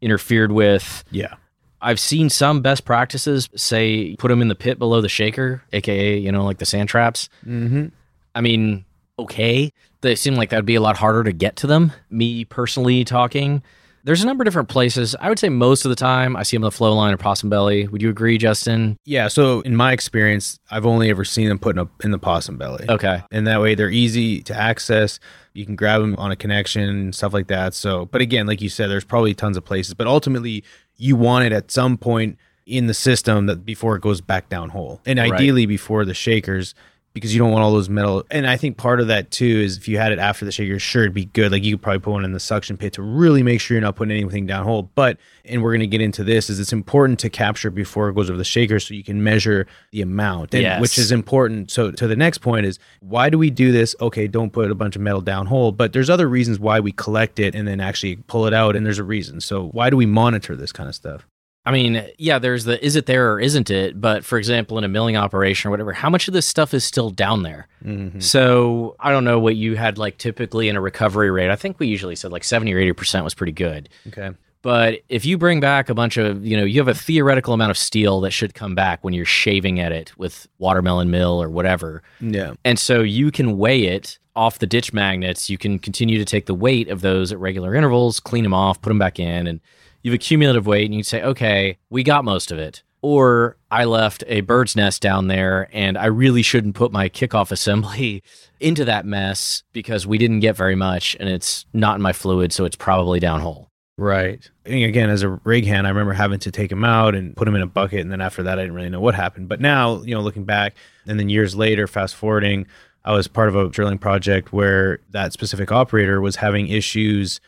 interfered 0.00 0.52
with 0.52 1.04
Yeah. 1.10 1.34
i've 1.82 2.00
seen 2.00 2.30
some 2.30 2.62
best 2.62 2.86
practices 2.86 3.50
say 3.56 4.16
put 4.16 4.28
them 4.28 4.40
in 4.40 4.48
the 4.48 4.54
pit 4.54 4.78
below 4.78 5.02
the 5.02 5.08
shaker 5.10 5.60
aka 5.74 6.16
you 6.16 6.32
know 6.32 6.44
like 6.46 6.56
the 6.58 6.66
sand 6.66 6.88
traps 6.88 7.28
Mm-hmm. 7.46 7.86
i 8.34 8.40
mean 8.40 8.85
okay 9.18 9.72
they 10.02 10.14
seem 10.14 10.34
like 10.34 10.50
that'd 10.50 10.66
be 10.66 10.74
a 10.74 10.80
lot 10.80 10.96
harder 10.96 11.24
to 11.24 11.32
get 11.32 11.56
to 11.56 11.66
them 11.66 11.92
me 12.10 12.44
personally 12.44 13.04
talking 13.04 13.62
there's 14.04 14.22
a 14.22 14.26
number 14.26 14.42
of 14.42 14.46
different 14.46 14.68
places 14.68 15.16
i 15.20 15.28
would 15.28 15.38
say 15.38 15.48
most 15.48 15.84
of 15.84 15.88
the 15.88 15.96
time 15.96 16.36
i 16.36 16.42
see 16.42 16.56
them 16.56 16.62
on 16.64 16.66
the 16.68 16.70
flow 16.70 16.94
line 16.94 17.14
or 17.14 17.16
possum 17.16 17.48
belly 17.48 17.88
would 17.88 18.02
you 18.02 18.10
agree 18.10 18.36
justin 18.38 18.96
Yeah. 19.04 19.28
So 19.28 19.60
in 19.62 19.74
my 19.74 19.92
experience, 19.92 20.58
I've 20.70 20.84
only 20.86 21.08
ever 21.10 21.24
seen 21.24 21.48
them 21.48 21.58
put 21.58 21.76
in, 21.76 21.82
a, 21.82 21.88
in 22.04 22.10
the 22.10 22.18
possum 22.18 22.56
belly. 22.58 22.84
okay 22.88 23.22
and 23.32 23.46
that 23.46 23.60
way 23.60 23.74
they're 23.74 23.90
easy 23.90 24.42
to 24.42 24.54
access. 24.54 25.18
You 25.54 25.64
can 25.64 25.74
grab 25.76 26.02
them 26.02 26.14
on 26.16 26.30
a 26.30 26.36
connection 26.36 26.82
and 26.86 27.14
stuff 27.14 27.32
like 27.32 27.46
that. 27.46 27.72
So, 27.72 28.04
but 28.04 28.20
again, 28.20 28.46
like 28.46 28.60
you 28.60 28.68
said, 28.68 28.90
there's 28.90 29.04
probably 29.06 29.32
tons 29.32 29.56
of 29.56 29.64
places, 29.64 29.94
but 29.94 30.06
ultimately 30.06 30.62
you 30.98 31.16
want 31.16 31.46
it 31.46 31.52
at 31.52 31.70
some 31.70 31.96
point 31.96 32.36
in 32.66 32.88
the 32.88 32.92
system 32.92 33.46
that 33.46 33.64
before 33.64 33.96
it 33.96 34.02
goes 34.02 34.20
back 34.20 34.50
down 34.50 34.68
hole, 34.68 35.00
and 35.06 35.18
Right. 35.18 35.32
ideally 35.32 35.64
before 35.64 36.04
the 36.04 36.12
shakers. 36.12 36.74
Because 37.16 37.34
you 37.34 37.38
don't 37.38 37.50
want 37.50 37.64
all 37.64 37.72
those 37.72 37.88
metal, 37.88 38.24
and 38.30 38.46
I 38.46 38.58
think 38.58 38.76
part 38.76 39.00
of 39.00 39.06
that 39.06 39.30
too 39.30 39.46
is 39.46 39.78
if 39.78 39.88
you 39.88 39.96
had 39.96 40.12
it 40.12 40.18
after 40.18 40.44
the 40.44 40.52
shaker, 40.52 40.78
sure 40.78 41.04
it'd 41.04 41.14
be 41.14 41.24
good. 41.24 41.50
Like 41.50 41.64
you 41.64 41.72
could 41.76 41.82
probably 41.82 42.00
put 42.00 42.10
one 42.10 42.26
in 42.26 42.32
the 42.32 42.38
suction 42.38 42.76
pit 42.76 42.92
to 42.92 43.02
really 43.02 43.42
make 43.42 43.58
sure 43.58 43.74
you're 43.74 43.80
not 43.80 43.96
putting 43.96 44.14
anything 44.14 44.44
down 44.44 44.64
hole. 44.64 44.90
But 44.94 45.16
and 45.46 45.62
we're 45.62 45.72
gonna 45.72 45.86
get 45.86 46.02
into 46.02 46.22
this 46.22 46.50
is 46.50 46.60
it's 46.60 46.74
important 46.74 47.18
to 47.20 47.30
capture 47.30 47.70
before 47.70 48.10
it 48.10 48.14
goes 48.16 48.28
over 48.28 48.36
the 48.36 48.44
shaker 48.44 48.78
so 48.78 48.92
you 48.92 49.02
can 49.02 49.24
measure 49.24 49.66
the 49.92 50.02
amount, 50.02 50.52
and, 50.52 50.62
Yes. 50.62 50.78
which 50.78 50.98
is 50.98 51.10
important. 51.10 51.70
So 51.70 51.90
to 51.90 52.06
the 52.06 52.16
next 52.16 52.38
point 52.42 52.66
is 52.66 52.78
why 53.00 53.30
do 53.30 53.38
we 53.38 53.48
do 53.48 53.72
this? 53.72 53.96
Okay, 53.98 54.26
don't 54.28 54.52
put 54.52 54.70
a 54.70 54.74
bunch 54.74 54.94
of 54.94 55.00
metal 55.00 55.22
down 55.22 55.46
hole, 55.46 55.72
but 55.72 55.94
there's 55.94 56.10
other 56.10 56.28
reasons 56.28 56.58
why 56.58 56.80
we 56.80 56.92
collect 56.92 57.38
it 57.38 57.54
and 57.54 57.66
then 57.66 57.80
actually 57.80 58.16
pull 58.26 58.46
it 58.46 58.52
out, 58.52 58.76
and 58.76 58.84
there's 58.84 58.98
a 58.98 59.04
reason. 59.04 59.40
So 59.40 59.68
why 59.68 59.88
do 59.88 59.96
we 59.96 60.04
monitor 60.04 60.54
this 60.54 60.70
kind 60.70 60.86
of 60.86 60.94
stuff? 60.94 61.26
I 61.66 61.72
mean, 61.72 62.08
yeah, 62.16 62.38
there's 62.38 62.64
the 62.64 62.82
is 62.82 62.94
it 62.94 63.06
there 63.06 63.32
or 63.32 63.40
isn't 63.40 63.70
it? 63.70 64.00
But 64.00 64.24
for 64.24 64.38
example, 64.38 64.78
in 64.78 64.84
a 64.84 64.88
milling 64.88 65.16
operation 65.16 65.68
or 65.68 65.72
whatever, 65.72 65.92
how 65.92 66.08
much 66.08 66.28
of 66.28 66.34
this 66.34 66.46
stuff 66.46 66.72
is 66.72 66.84
still 66.84 67.10
down 67.10 67.42
there? 67.42 67.66
Mm-hmm. 67.84 68.20
So 68.20 68.94
I 69.00 69.10
don't 69.10 69.24
know 69.24 69.40
what 69.40 69.56
you 69.56 69.74
had 69.74 69.98
like 69.98 70.16
typically 70.16 70.68
in 70.68 70.76
a 70.76 70.80
recovery 70.80 71.30
rate. 71.30 71.50
I 71.50 71.56
think 71.56 71.80
we 71.80 71.88
usually 71.88 72.14
said 72.14 72.30
like 72.30 72.44
70 72.44 72.72
or 72.72 72.78
80% 72.94 73.24
was 73.24 73.34
pretty 73.34 73.52
good. 73.52 73.88
Okay. 74.06 74.30
But 74.62 75.00
if 75.08 75.24
you 75.24 75.38
bring 75.38 75.60
back 75.60 75.88
a 75.88 75.94
bunch 75.94 76.16
of, 76.16 76.44
you 76.44 76.56
know, 76.56 76.64
you 76.64 76.80
have 76.80 76.88
a 76.88 76.94
theoretical 76.94 77.52
amount 77.52 77.70
of 77.70 77.78
steel 77.78 78.20
that 78.22 78.32
should 78.32 78.54
come 78.54 78.74
back 78.74 79.04
when 79.04 79.14
you're 79.14 79.24
shaving 79.24 79.78
at 79.78 79.92
it 79.92 80.16
with 80.18 80.48
watermelon 80.58 81.10
mill 81.10 81.40
or 81.40 81.48
whatever. 81.48 82.02
Yeah. 82.20 82.54
And 82.64 82.78
so 82.78 83.00
you 83.00 83.30
can 83.30 83.58
weigh 83.58 83.84
it 83.84 84.18
off 84.34 84.58
the 84.58 84.66
ditch 84.66 84.92
magnets. 84.92 85.48
You 85.48 85.58
can 85.58 85.78
continue 85.78 86.18
to 86.18 86.24
take 86.24 86.46
the 86.46 86.54
weight 86.54 86.88
of 86.88 87.00
those 87.00 87.32
at 87.32 87.38
regular 87.38 87.74
intervals, 87.74 88.18
clean 88.18 88.42
them 88.42 88.54
off, 88.54 88.80
put 88.82 88.90
them 88.90 88.98
back 88.98 89.20
in, 89.20 89.46
and 89.46 89.60
you've 90.06 90.14
a 90.14 90.18
cumulative 90.18 90.68
weight. 90.68 90.84
And 90.84 90.94
you 90.94 91.02
say, 91.02 91.20
okay, 91.20 91.78
we 91.90 92.04
got 92.04 92.24
most 92.24 92.52
of 92.52 92.58
it. 92.58 92.84
Or 93.02 93.56
I 93.72 93.84
left 93.84 94.22
a 94.28 94.40
bird's 94.40 94.76
nest 94.76 95.02
down 95.02 95.26
there 95.26 95.68
and 95.72 95.98
I 95.98 96.06
really 96.06 96.42
shouldn't 96.42 96.76
put 96.76 96.92
my 96.92 97.08
kickoff 97.08 97.50
assembly 97.50 98.22
into 98.60 98.84
that 98.84 99.04
mess 99.04 99.64
because 99.72 100.06
we 100.06 100.16
didn't 100.16 100.40
get 100.40 100.56
very 100.56 100.76
much 100.76 101.16
and 101.18 101.28
it's 101.28 101.66
not 101.72 101.96
in 101.96 102.02
my 102.02 102.12
fluid. 102.12 102.52
So 102.52 102.64
it's 102.64 102.76
probably 102.76 103.18
downhole. 103.18 103.66
Right. 103.98 104.48
And 104.64 104.84
again, 104.84 105.10
as 105.10 105.22
a 105.22 105.30
rig 105.42 105.66
hand, 105.66 105.86
I 105.86 105.90
remember 105.90 106.12
having 106.12 106.38
to 106.40 106.52
take 106.52 106.70
him 106.70 106.84
out 106.84 107.16
and 107.16 107.34
put 107.34 107.48
him 107.48 107.56
in 107.56 107.62
a 107.62 107.66
bucket. 107.66 108.00
And 108.00 108.12
then 108.12 108.20
after 108.20 108.44
that, 108.44 108.58
I 108.58 108.62
didn't 108.62 108.76
really 108.76 108.90
know 108.90 109.00
what 109.00 109.16
happened. 109.16 109.48
But 109.48 109.60
now, 109.60 110.02
you 110.02 110.14
know, 110.14 110.20
looking 110.20 110.44
back 110.44 110.76
and 111.06 111.18
then 111.18 111.28
years 111.28 111.56
later, 111.56 111.88
fast 111.88 112.14
forwarding, 112.14 112.66
I 113.04 113.12
was 113.12 113.26
part 113.26 113.48
of 113.48 113.56
a 113.56 113.68
drilling 113.68 113.98
project 113.98 114.52
where 114.52 115.00
that 115.10 115.32
specific 115.32 115.72
operator 115.72 116.20
was 116.20 116.36
having 116.36 116.68
issues 116.68 117.40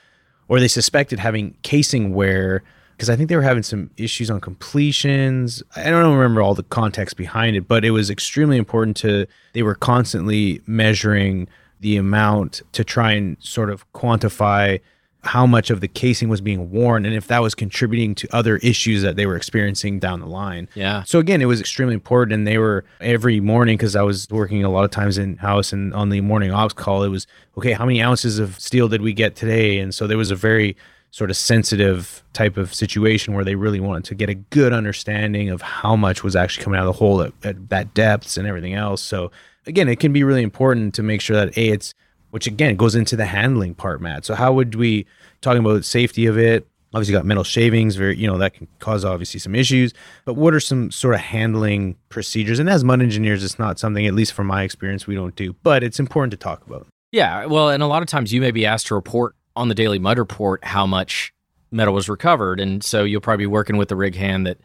or 0.49 0.61
they 0.61 0.69
suspected 0.69 1.19
having 1.19 1.57
casing 1.63 2.15
wear 2.15 2.63
because 2.99 3.09
I 3.09 3.15
think 3.15 3.29
they 3.29 3.37
were 3.37 3.43
having 3.43 3.63
some 3.63 3.91
issues 3.97 4.29
on 4.29 4.41
completions. 4.41 5.63
I 5.77 5.85
don't 5.85 6.17
remember 6.17 6.43
all 6.43 6.55
the 6.55 6.65
context 6.65 7.17
behind 7.17 7.55
it, 7.55 7.69
but 7.69 7.85
it 7.85 7.93
was 7.93 8.11
extremely 8.11 8.57
important 8.57 8.97
to, 8.99 9.29
they 9.53 9.63
were 9.63 9.77
constantly 9.77 10.61
measuring 10.67 11.47
the 11.79 11.97
amount 11.97 12.63
to 12.73 12.83
try 12.83 13.13
and 13.13 13.37
sort 13.39 13.71
of 13.71 13.91
quantify 13.93 14.81
how 15.25 15.47
much 15.47 15.69
of 15.71 15.81
the 15.81 15.89
casing 15.89 16.29
was 16.29 16.41
being 16.41 16.71
worn 16.71 17.05
and 17.05 17.15
if 17.15 17.27
that 17.27 17.43
was 17.43 17.55
contributing 17.55 18.15
to 18.15 18.29
other 18.35 18.57
issues 18.59 19.03
that 19.03 19.17
they 19.17 19.27
were 19.27 19.37
experiencing 19.37 19.99
down 19.99 20.21
the 20.21 20.27
line. 20.27 20.69
Yeah. 20.75 21.03
So 21.03 21.19
again, 21.19 21.43
it 21.43 21.47
was 21.47 21.61
extremely 21.61 21.95
important 21.95 22.35
and 22.35 22.47
they 22.47 22.59
were 22.59 22.85
every 23.01 23.41
morning 23.41 23.77
because 23.77 23.97
I 23.97 24.03
was 24.03 24.29
working 24.31 24.63
a 24.63 24.71
lot 24.71 24.85
of 24.85 24.91
times 24.91 25.19
in 25.19 25.37
house 25.37 25.73
and 25.73 25.93
on 25.93 26.11
the 26.11 26.21
morning 26.21 26.53
ops 26.53 26.73
call, 26.73 27.03
it 27.03 27.09
was 27.09 27.27
okay, 27.57 27.73
how 27.73 27.85
many 27.85 28.01
ounces 28.01 28.39
of 28.39 28.59
steel 28.61 28.89
did 28.89 29.03
we 29.03 29.13
get 29.13 29.35
today? 29.35 29.79
And 29.79 29.93
so 29.93 30.07
there 30.07 30.19
was 30.19 30.31
a 30.31 30.37
very 30.37 30.77
sort 31.11 31.31
of 31.31 31.37
sensitive 31.37 32.23
type 32.33 32.57
of 32.57 32.73
situation 32.73 33.35
where 33.35 33.45
they 33.45 33.55
really 33.55 33.81
wanted 33.81 34.05
to 34.05 34.15
get 34.15 34.29
a 34.29 34.35
good 34.35 34.73
understanding 34.73 35.49
of 35.49 35.63
how 35.63 35.97
much 35.97 36.23
was 36.23 36.37
actually 36.37 36.63
coming 36.63 36.79
out 36.79 36.87
of 36.87 36.95
the 36.95 36.99
hole 36.99 37.23
at, 37.23 37.33
at 37.43 37.69
that 37.71 37.93
depths 37.95 38.37
and 38.37 38.47
everything 38.47 38.75
else. 38.75 39.03
So 39.03 39.33
again, 39.67 39.89
it 39.89 39.99
can 39.99 40.13
be 40.13 40.23
really 40.23 40.43
important 40.43 40.95
to 40.95 41.03
make 41.03 41.21
sure 41.21 41.37
that 41.37 41.57
a 41.57 41.69
it's 41.71 41.95
which 42.31 42.47
again 42.47 42.77
goes 42.77 42.95
into 42.95 43.17
the 43.17 43.27
handling 43.27 43.75
part, 43.75 44.01
Matt. 44.01 44.25
So 44.25 44.35
how 44.35 44.53
would 44.53 44.75
we 44.75 45.07
talking 45.41 45.61
about 45.61 45.85
safety 45.85 46.27
of 46.27 46.39
it? 46.39 46.67
Obviously, 46.95 47.13
got 47.13 47.27
metal 47.27 47.45
shavings, 47.45 47.97
very 47.97 48.17
you 48.17 48.27
know 48.27 48.39
that 48.39 48.55
can 48.55 48.67
cause 48.79 49.05
obviously 49.05 49.39
some 49.41 49.55
issues. 49.55 49.93
But 50.25 50.35
what 50.35 50.55
are 50.55 50.61
some 50.61 50.91
sort 50.91 51.15
of 51.15 51.21
handling 51.21 51.97
procedures? 52.09 52.59
And 52.59 52.69
as 52.69 52.83
mud 52.83 53.03
engineers, 53.03 53.45
it's 53.45 53.59
not 53.59 53.79
something, 53.79 54.07
at 54.07 54.15
least 54.15 54.33
from 54.33 54.47
my 54.47 54.63
experience, 54.63 55.07
we 55.07 55.15
don't 55.15 55.37
do, 55.37 55.55
but 55.63 55.83
it's 55.83 56.01
important 56.01 56.31
to 56.31 56.39
talk 56.39 56.67
about. 56.67 56.87
Yeah, 57.13 57.47
well, 57.47 57.69
and 57.69 57.83
a 57.83 57.87
lot 57.87 58.03
of 58.03 58.09
times 58.09 58.33
you 58.33 58.41
may 58.41 58.51
be 58.51 58.65
asked 58.65 58.87
to 58.89 58.95
report 58.95 59.35
on 59.55 59.69
the 59.69 59.75
daily 59.75 59.99
mud 59.99 60.19
report 60.19 60.65
how 60.65 60.87
much 60.87 61.33
metal 61.71 61.93
was 61.93 62.09
recovered, 62.09 62.59
and 62.59 62.83
so 62.83 63.05
you'll 63.05 63.21
probably 63.21 63.43
be 63.43 63.47
working 63.47 63.77
with 63.77 63.89
the 63.89 63.97
rig 63.97 64.15
hand 64.15 64.47
that 64.47 64.59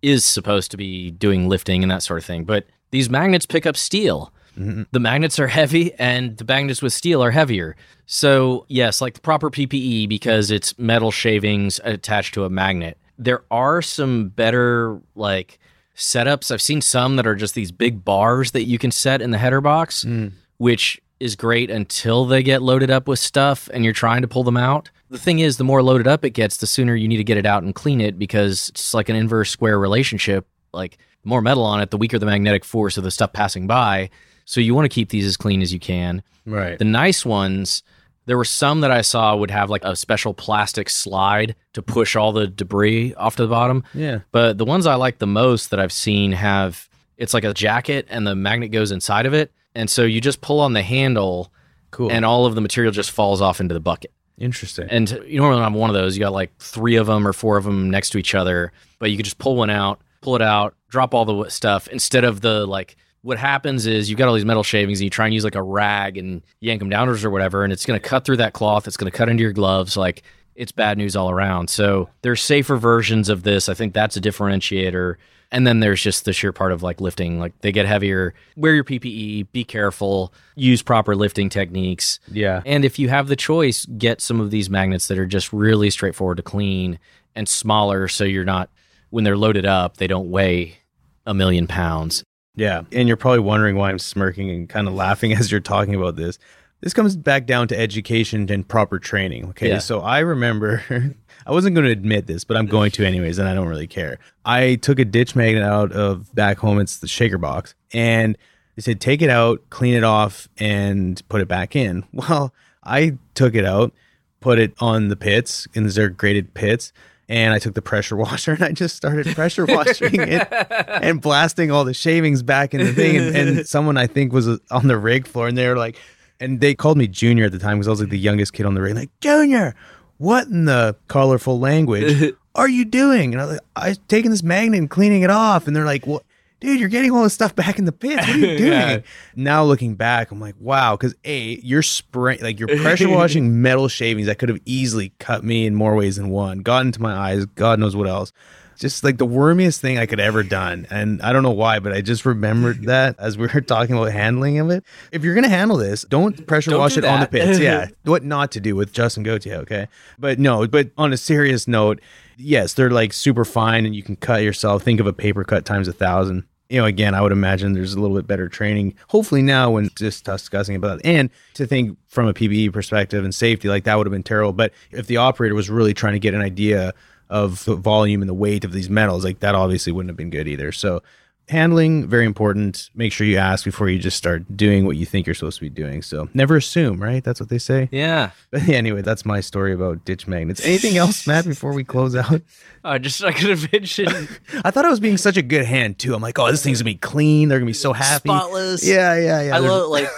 is 0.00 0.24
supposed 0.24 0.70
to 0.70 0.76
be 0.76 1.10
doing 1.10 1.48
lifting 1.48 1.82
and 1.82 1.90
that 1.90 2.02
sort 2.02 2.18
of 2.18 2.24
thing. 2.24 2.44
But 2.44 2.66
these 2.90 3.10
magnets 3.10 3.46
pick 3.46 3.66
up 3.66 3.76
steel. 3.76 4.32
Mm-hmm. 4.58 4.82
The 4.90 5.00
magnets 5.00 5.38
are 5.38 5.46
heavy 5.46 5.94
and 5.94 6.36
the 6.36 6.44
magnets 6.44 6.82
with 6.82 6.92
steel 6.92 7.22
are 7.22 7.30
heavier. 7.30 7.76
So, 8.06 8.66
yes, 8.68 9.00
like 9.00 9.14
the 9.14 9.20
proper 9.20 9.50
PPE 9.50 10.08
because 10.08 10.50
it's 10.50 10.78
metal 10.78 11.10
shavings 11.10 11.80
attached 11.84 12.34
to 12.34 12.44
a 12.44 12.50
magnet. 12.50 12.98
There 13.18 13.44
are 13.50 13.82
some 13.82 14.28
better 14.28 15.00
like 15.14 15.58
setups. 15.96 16.50
I've 16.50 16.62
seen 16.62 16.80
some 16.80 17.16
that 17.16 17.26
are 17.26 17.34
just 17.34 17.54
these 17.54 17.72
big 17.72 18.04
bars 18.04 18.52
that 18.52 18.64
you 18.64 18.78
can 18.78 18.90
set 18.90 19.22
in 19.22 19.30
the 19.30 19.38
header 19.38 19.60
box, 19.60 20.04
mm. 20.04 20.32
which 20.58 21.00
is 21.20 21.34
great 21.36 21.70
until 21.70 22.24
they 22.24 22.42
get 22.42 22.62
loaded 22.62 22.90
up 22.90 23.08
with 23.08 23.18
stuff 23.18 23.68
and 23.72 23.84
you're 23.84 23.92
trying 23.92 24.22
to 24.22 24.28
pull 24.28 24.44
them 24.44 24.56
out. 24.56 24.90
The 25.10 25.18
thing 25.18 25.38
is, 25.38 25.56
the 25.56 25.64
more 25.64 25.82
loaded 25.82 26.06
up 26.06 26.24
it 26.24 26.30
gets, 26.30 26.58
the 26.58 26.66
sooner 26.66 26.94
you 26.94 27.08
need 27.08 27.16
to 27.16 27.24
get 27.24 27.38
it 27.38 27.46
out 27.46 27.62
and 27.62 27.74
clean 27.74 28.00
it 28.00 28.18
because 28.18 28.68
it's 28.68 28.94
like 28.94 29.08
an 29.08 29.16
inverse 29.16 29.50
square 29.50 29.78
relationship. 29.78 30.46
Like, 30.72 30.98
the 31.22 31.28
more 31.28 31.40
metal 31.40 31.64
on 31.64 31.80
it, 31.80 31.90
the 31.90 31.96
weaker 31.96 32.18
the 32.18 32.26
magnetic 32.26 32.64
force 32.64 32.96
of 32.98 33.04
the 33.04 33.10
stuff 33.10 33.32
passing 33.32 33.66
by. 33.66 34.10
So 34.48 34.62
you 34.62 34.74
want 34.74 34.86
to 34.86 34.88
keep 34.88 35.10
these 35.10 35.26
as 35.26 35.36
clean 35.36 35.60
as 35.60 35.74
you 35.74 35.78
can. 35.78 36.22
Right. 36.46 36.78
The 36.78 36.86
nice 36.86 37.26
ones, 37.26 37.82
there 38.24 38.38
were 38.38 38.46
some 38.46 38.80
that 38.80 38.90
I 38.90 39.02
saw 39.02 39.36
would 39.36 39.50
have 39.50 39.68
like 39.68 39.84
a 39.84 39.94
special 39.94 40.32
plastic 40.32 40.88
slide 40.88 41.54
to 41.74 41.82
push 41.82 42.16
all 42.16 42.32
the 42.32 42.46
debris 42.46 43.12
off 43.16 43.36
to 43.36 43.42
the 43.42 43.50
bottom. 43.50 43.84
Yeah. 43.92 44.20
But 44.32 44.56
the 44.56 44.64
ones 44.64 44.86
I 44.86 44.94
like 44.94 45.18
the 45.18 45.26
most 45.26 45.68
that 45.68 45.78
I've 45.78 45.92
seen 45.92 46.32
have 46.32 46.88
it's 47.18 47.34
like 47.34 47.44
a 47.44 47.52
jacket 47.52 48.06
and 48.08 48.26
the 48.26 48.34
magnet 48.34 48.70
goes 48.70 48.90
inside 48.90 49.26
of 49.26 49.34
it. 49.34 49.52
And 49.74 49.90
so 49.90 50.04
you 50.04 50.18
just 50.18 50.40
pull 50.40 50.60
on 50.60 50.72
the 50.72 50.82
handle 50.82 51.52
cool. 51.90 52.10
and 52.10 52.24
all 52.24 52.46
of 52.46 52.54
the 52.54 52.62
material 52.62 52.90
just 52.90 53.10
falls 53.10 53.42
off 53.42 53.60
into 53.60 53.74
the 53.74 53.80
bucket. 53.80 54.12
Interesting. 54.38 54.88
And 54.88 55.10
you 55.26 55.40
normally 55.42 55.60
have 55.60 55.74
one 55.74 55.90
of 55.90 55.94
those. 55.94 56.16
You 56.16 56.20
got 56.20 56.32
like 56.32 56.56
three 56.58 56.96
of 56.96 57.06
them 57.06 57.28
or 57.28 57.34
four 57.34 57.58
of 57.58 57.64
them 57.64 57.90
next 57.90 58.10
to 58.10 58.18
each 58.18 58.34
other, 58.34 58.72
but 58.98 59.10
you 59.10 59.18
could 59.18 59.26
just 59.26 59.36
pull 59.36 59.56
one 59.56 59.68
out, 59.68 60.00
pull 60.22 60.36
it 60.36 60.42
out, 60.42 60.74
drop 60.88 61.12
all 61.12 61.26
the 61.26 61.50
stuff 61.50 61.86
instead 61.88 62.24
of 62.24 62.40
the 62.40 62.66
like 62.66 62.96
what 63.22 63.38
happens 63.38 63.86
is 63.86 64.08
you've 64.08 64.18
got 64.18 64.28
all 64.28 64.34
these 64.34 64.44
metal 64.44 64.62
shavings 64.62 65.00
and 65.00 65.04
you 65.04 65.10
try 65.10 65.26
and 65.26 65.34
use 65.34 65.44
like 65.44 65.54
a 65.54 65.62
rag 65.62 66.16
and 66.16 66.42
yank 66.60 66.78
them 66.78 66.88
downwards 66.88 67.24
or 67.24 67.30
whatever, 67.30 67.64
and 67.64 67.72
it's 67.72 67.84
going 67.84 68.00
to 68.00 68.08
cut 68.08 68.24
through 68.24 68.36
that 68.38 68.52
cloth. 68.52 68.86
It's 68.86 68.96
going 68.96 69.10
to 69.10 69.16
cut 69.16 69.28
into 69.28 69.42
your 69.42 69.52
gloves. 69.52 69.96
Like 69.96 70.22
it's 70.54 70.72
bad 70.72 70.98
news 70.98 71.16
all 71.16 71.30
around. 71.30 71.70
So 71.70 72.08
there's 72.22 72.42
safer 72.42 72.76
versions 72.76 73.28
of 73.28 73.42
this. 73.42 73.68
I 73.68 73.74
think 73.74 73.94
that's 73.94 74.16
a 74.16 74.20
differentiator. 74.20 75.16
And 75.50 75.66
then 75.66 75.80
there's 75.80 76.02
just 76.02 76.24
the 76.24 76.32
sheer 76.32 76.52
part 76.52 76.72
of 76.72 76.82
like 76.82 77.00
lifting, 77.00 77.38
like 77.38 77.58
they 77.60 77.72
get 77.72 77.86
heavier. 77.86 78.34
Wear 78.56 78.74
your 78.74 78.84
PPE, 78.84 79.50
be 79.52 79.64
careful, 79.64 80.32
use 80.56 80.82
proper 80.82 81.16
lifting 81.16 81.48
techniques. 81.48 82.20
Yeah. 82.30 82.60
And 82.66 82.84
if 82.84 82.98
you 82.98 83.08
have 83.08 83.28
the 83.28 83.36
choice, 83.36 83.86
get 83.86 84.20
some 84.20 84.40
of 84.40 84.50
these 84.50 84.68
magnets 84.68 85.08
that 85.08 85.18
are 85.18 85.26
just 85.26 85.52
really 85.52 85.90
straightforward 85.90 86.36
to 86.36 86.42
clean 86.42 86.98
and 87.34 87.48
smaller 87.48 88.08
so 88.08 88.24
you're 88.24 88.44
not, 88.44 88.68
when 89.10 89.24
they're 89.24 89.38
loaded 89.38 89.64
up, 89.64 89.96
they 89.96 90.06
don't 90.06 90.30
weigh 90.30 90.78
a 91.24 91.32
million 91.32 91.66
pounds. 91.66 92.24
Yeah. 92.58 92.82
And 92.92 93.08
you're 93.08 93.16
probably 93.16 93.40
wondering 93.40 93.76
why 93.76 93.90
I'm 93.90 93.98
smirking 93.98 94.50
and 94.50 94.68
kind 94.68 94.88
of 94.88 94.94
laughing 94.94 95.32
as 95.38 95.50
you're 95.50 95.60
talking 95.60 95.94
about 95.94 96.16
this. 96.16 96.38
This 96.80 96.94
comes 96.94 97.16
back 97.16 97.46
down 97.46 97.66
to 97.68 97.78
education 97.78 98.50
and 98.50 98.66
proper 98.66 98.98
training. 99.00 99.48
Okay. 99.50 99.68
Yeah. 99.68 99.78
So 99.78 100.00
I 100.00 100.20
remember, 100.20 101.14
I 101.46 101.50
wasn't 101.50 101.74
going 101.74 101.86
to 101.86 101.92
admit 101.92 102.26
this, 102.26 102.44
but 102.44 102.56
I'm 102.56 102.66
going 102.66 102.92
to 102.92 103.04
anyways, 103.04 103.38
and 103.38 103.48
I 103.48 103.54
don't 103.54 103.66
really 103.66 103.88
care. 103.88 104.18
I 104.44 104.76
took 104.76 105.00
a 105.00 105.04
ditch 105.04 105.34
magnet 105.34 105.64
out 105.64 105.90
of 105.92 106.32
back 106.34 106.58
home. 106.58 106.78
It's 106.78 106.98
the 106.98 107.08
shaker 107.08 107.38
box. 107.38 107.74
And 107.92 108.38
they 108.76 108.82
said, 108.82 109.00
take 109.00 109.22
it 109.22 109.30
out, 109.30 109.60
clean 109.70 109.94
it 109.94 110.04
off, 110.04 110.48
and 110.58 111.20
put 111.28 111.40
it 111.40 111.48
back 111.48 111.74
in. 111.74 112.04
Well, 112.12 112.52
I 112.84 113.18
took 113.34 113.54
it 113.54 113.64
out, 113.64 113.92
put 114.40 114.58
it 114.58 114.72
on 114.78 115.08
the 115.08 115.16
pits, 115.16 115.66
and 115.74 115.84
these 115.84 115.98
are 115.98 116.08
graded 116.08 116.54
pits 116.54 116.92
and 117.28 117.52
I 117.52 117.58
took 117.58 117.74
the 117.74 117.82
pressure 117.82 118.16
washer 118.24 118.52
and 118.52 118.62
I 118.62 118.72
just 118.72 118.96
started 118.96 119.26
pressure 119.34 119.66
washing 119.68 120.20
it 120.20 120.48
and 120.50 121.20
blasting 121.20 121.70
all 121.70 121.84
the 121.84 121.94
shavings 121.94 122.42
back 122.42 122.74
in 122.74 122.80
the 122.80 122.92
thing. 122.92 123.16
And, 123.16 123.36
and, 123.36 123.68
someone 123.68 123.96
I 123.96 124.06
think 124.06 124.32
was 124.32 124.48
uh, 124.48 124.58
on 124.70 124.88
the 124.88 124.98
rig 124.98 125.26
floor, 125.26 125.48
and 125.48 125.56
they 125.56 125.68
were 125.68 125.76
like, 125.76 125.96
and 126.40 126.60
they 126.60 126.74
called 126.74 126.96
me 126.96 127.08
Junior 127.08 127.46
at 127.46 127.52
the 127.52 127.58
time 127.58 127.78
because 127.78 127.88
I 127.88 127.90
was 127.90 128.00
like 128.00 128.10
the 128.10 128.18
youngest 128.18 128.52
kid 128.52 128.66
on 128.66 128.74
the 128.74 128.80
rig. 128.80 128.94
Like 128.94 129.10
Junior, 129.20 129.74
what 130.18 130.46
in 130.46 130.64
the 130.64 130.96
colorful 131.08 131.58
language 131.58 132.34
are 132.54 132.68
you 132.68 132.84
doing? 132.84 133.32
And 133.34 133.40
I 133.40 133.44
was 133.44 133.54
like, 133.54 133.66
I 133.76 133.88
was 133.90 133.98
taking 134.08 134.30
this 134.30 134.42
magnet 134.42 134.78
and 134.78 134.90
cleaning 134.90 135.22
it 135.22 135.30
off. 135.30 135.66
And 135.66 135.74
they're 135.74 135.84
like, 135.84 136.06
well 136.06 136.22
dude, 136.60 136.80
you're 136.80 136.88
getting 136.88 137.10
all 137.10 137.22
this 137.22 137.34
stuff 137.34 137.54
back 137.54 137.78
in 137.78 137.84
the 137.84 137.92
pits. 137.92 138.26
What 138.26 138.36
are 138.36 138.38
you 138.38 138.58
doing? 138.58 138.72
yeah. 138.72 139.00
Now 139.36 139.64
looking 139.64 139.94
back, 139.94 140.30
I'm 140.30 140.40
like, 140.40 140.56
wow, 140.58 140.96
because 140.96 141.14
a 141.24 141.58
you're 141.62 141.82
spraying 141.82 142.40
like 142.42 142.58
you're 142.58 142.68
pressure 142.68 143.08
washing 143.14 143.62
metal 143.62 143.88
shavings 143.88 144.26
that 144.26 144.38
could 144.38 144.48
have 144.48 144.60
easily 144.64 145.12
cut 145.18 145.44
me 145.44 145.66
in 145.66 145.74
more 145.74 145.94
ways 145.94 146.16
than 146.16 146.30
one, 146.30 146.60
got 146.60 146.84
into 146.84 147.00
my 147.00 147.12
eyes, 147.14 147.46
God 147.46 147.78
knows 147.78 147.96
what 147.96 148.08
else. 148.08 148.32
Just 148.76 149.02
like 149.02 149.18
the 149.18 149.26
wormiest 149.26 149.80
thing 149.80 149.98
I 149.98 150.06
could 150.06 150.20
ever 150.20 150.44
done, 150.44 150.86
and 150.88 151.20
I 151.20 151.32
don't 151.32 151.42
know 151.42 151.50
why, 151.50 151.80
but 151.80 151.92
I 151.92 152.00
just 152.00 152.24
remembered 152.24 152.82
that 152.86 153.16
as 153.18 153.36
we 153.36 153.48
were 153.52 153.60
talking 153.60 153.96
about 153.96 154.12
handling 154.12 154.60
of 154.60 154.70
it. 154.70 154.84
If 155.10 155.24
you're 155.24 155.34
gonna 155.34 155.48
handle 155.48 155.76
this, 155.76 156.02
don't 156.02 156.46
pressure 156.46 156.70
don't 156.70 156.78
wash 156.78 156.96
it 156.96 157.00
that. 157.00 157.12
on 157.12 157.20
the 157.20 157.26
pits. 157.26 157.58
Yeah, 157.58 157.88
what 158.04 158.22
not 158.22 158.52
to 158.52 158.60
do 158.60 158.76
with 158.76 158.92
Justin 158.92 159.24
Gauthier, 159.24 159.56
okay? 159.56 159.88
But 160.16 160.38
no, 160.38 160.68
but 160.68 160.90
on 160.96 161.12
a 161.12 161.16
serious 161.16 161.66
note, 161.66 162.00
yes, 162.38 162.74
they're 162.74 162.90
like 162.90 163.12
super 163.12 163.44
fine 163.44 163.84
and 163.84 163.94
you 163.94 164.02
can 164.02 164.16
cut 164.16 164.42
yourself. 164.42 164.82
Think 164.82 165.00
of 165.00 165.06
a 165.06 165.12
paper 165.12 165.44
cut 165.44 165.64
times 165.64 165.88
a 165.88 165.92
thousand. 165.92 166.44
You 166.70 166.80
know, 166.80 166.86
again, 166.86 167.14
I 167.14 167.22
would 167.22 167.32
imagine 167.32 167.72
there's 167.72 167.94
a 167.94 168.00
little 168.00 168.16
bit 168.16 168.26
better 168.26 168.48
training. 168.48 168.94
Hopefully 169.08 169.42
now 169.42 169.70
when 169.70 169.88
just 169.96 170.24
discussing 170.24 170.76
about 170.76 171.00
it. 171.00 171.06
And 171.06 171.30
to 171.54 171.66
think 171.66 171.96
from 172.08 172.28
a 172.28 172.34
PPE 172.34 172.72
perspective 172.72 173.24
and 173.24 173.34
safety, 173.34 173.68
like 173.68 173.84
that 173.84 173.96
would 173.96 174.06
have 174.06 174.12
been 174.12 174.22
terrible. 174.22 174.52
But 174.52 174.72
if 174.90 175.06
the 175.06 175.16
operator 175.16 175.54
was 175.54 175.70
really 175.70 175.94
trying 175.94 176.12
to 176.12 176.18
get 176.18 176.34
an 176.34 176.42
idea 176.42 176.92
of 177.30 177.64
the 177.64 177.74
volume 177.74 178.22
and 178.22 178.28
the 178.28 178.34
weight 178.34 178.64
of 178.64 178.72
these 178.72 178.90
metals, 178.90 179.24
like 179.24 179.40
that 179.40 179.54
obviously 179.54 179.92
wouldn't 179.92 180.10
have 180.10 180.16
been 180.16 180.30
good 180.30 180.46
either. 180.46 180.70
So 180.72 181.02
handling 181.48 182.06
very 182.06 182.26
important. 182.26 182.90
Make 182.94 183.12
sure 183.12 183.26
you 183.26 183.36
ask 183.36 183.64
before 183.64 183.88
you 183.88 183.98
just 183.98 184.16
start 184.16 184.56
doing 184.56 184.86
what 184.86 184.96
you 184.96 185.06
think 185.06 185.26
you're 185.26 185.34
supposed 185.34 185.58
to 185.58 185.62
be 185.62 185.70
doing. 185.70 186.02
So 186.02 186.28
never 186.34 186.56
assume 186.56 187.02
right? 187.02 187.22
That's 187.22 187.40
what 187.40 187.48
they 187.48 187.58
say. 187.58 187.88
Yeah. 187.92 188.30
But 188.50 188.66
anyway 188.68 189.02
that's 189.02 189.24
my 189.26 189.40
story 189.40 189.72
about 189.72 190.04
ditch 190.04 190.26
magnets. 190.26 190.64
Anything 190.64 190.96
else 190.96 191.26
matt 191.26 191.44
before 191.44 191.74
we 191.74 191.84
close 191.84 192.16
out? 192.16 192.40
I 192.84 192.98
just 192.98 193.22
i 193.22 193.32
could 193.32 193.50
have 193.50 193.70
mentioned 193.72 194.28
i 194.64 194.70
thought 194.70 194.84
i 194.84 194.88
was 194.88 195.00
being 195.00 195.16
such 195.18 195.36
a 195.36 195.42
good 195.42 195.66
hand 195.66 195.98
too. 195.98 196.14
I'm 196.14 196.22
like 196.22 196.38
oh 196.38 196.50
this 196.50 196.62
thing's 196.62 196.80
gonna 196.80 196.92
be 196.92 196.98
clean. 196.98 197.48
They're 197.48 197.58
gonna 197.58 197.66
be 197.66 197.72
so 197.74 197.92
happy. 197.92 198.28
Spotless. 198.28 198.86
Yeah 198.86 199.18
yeah 199.18 199.42
yeah. 199.42 199.56
I 199.56 199.58
love 199.58 199.90
like 199.90 200.08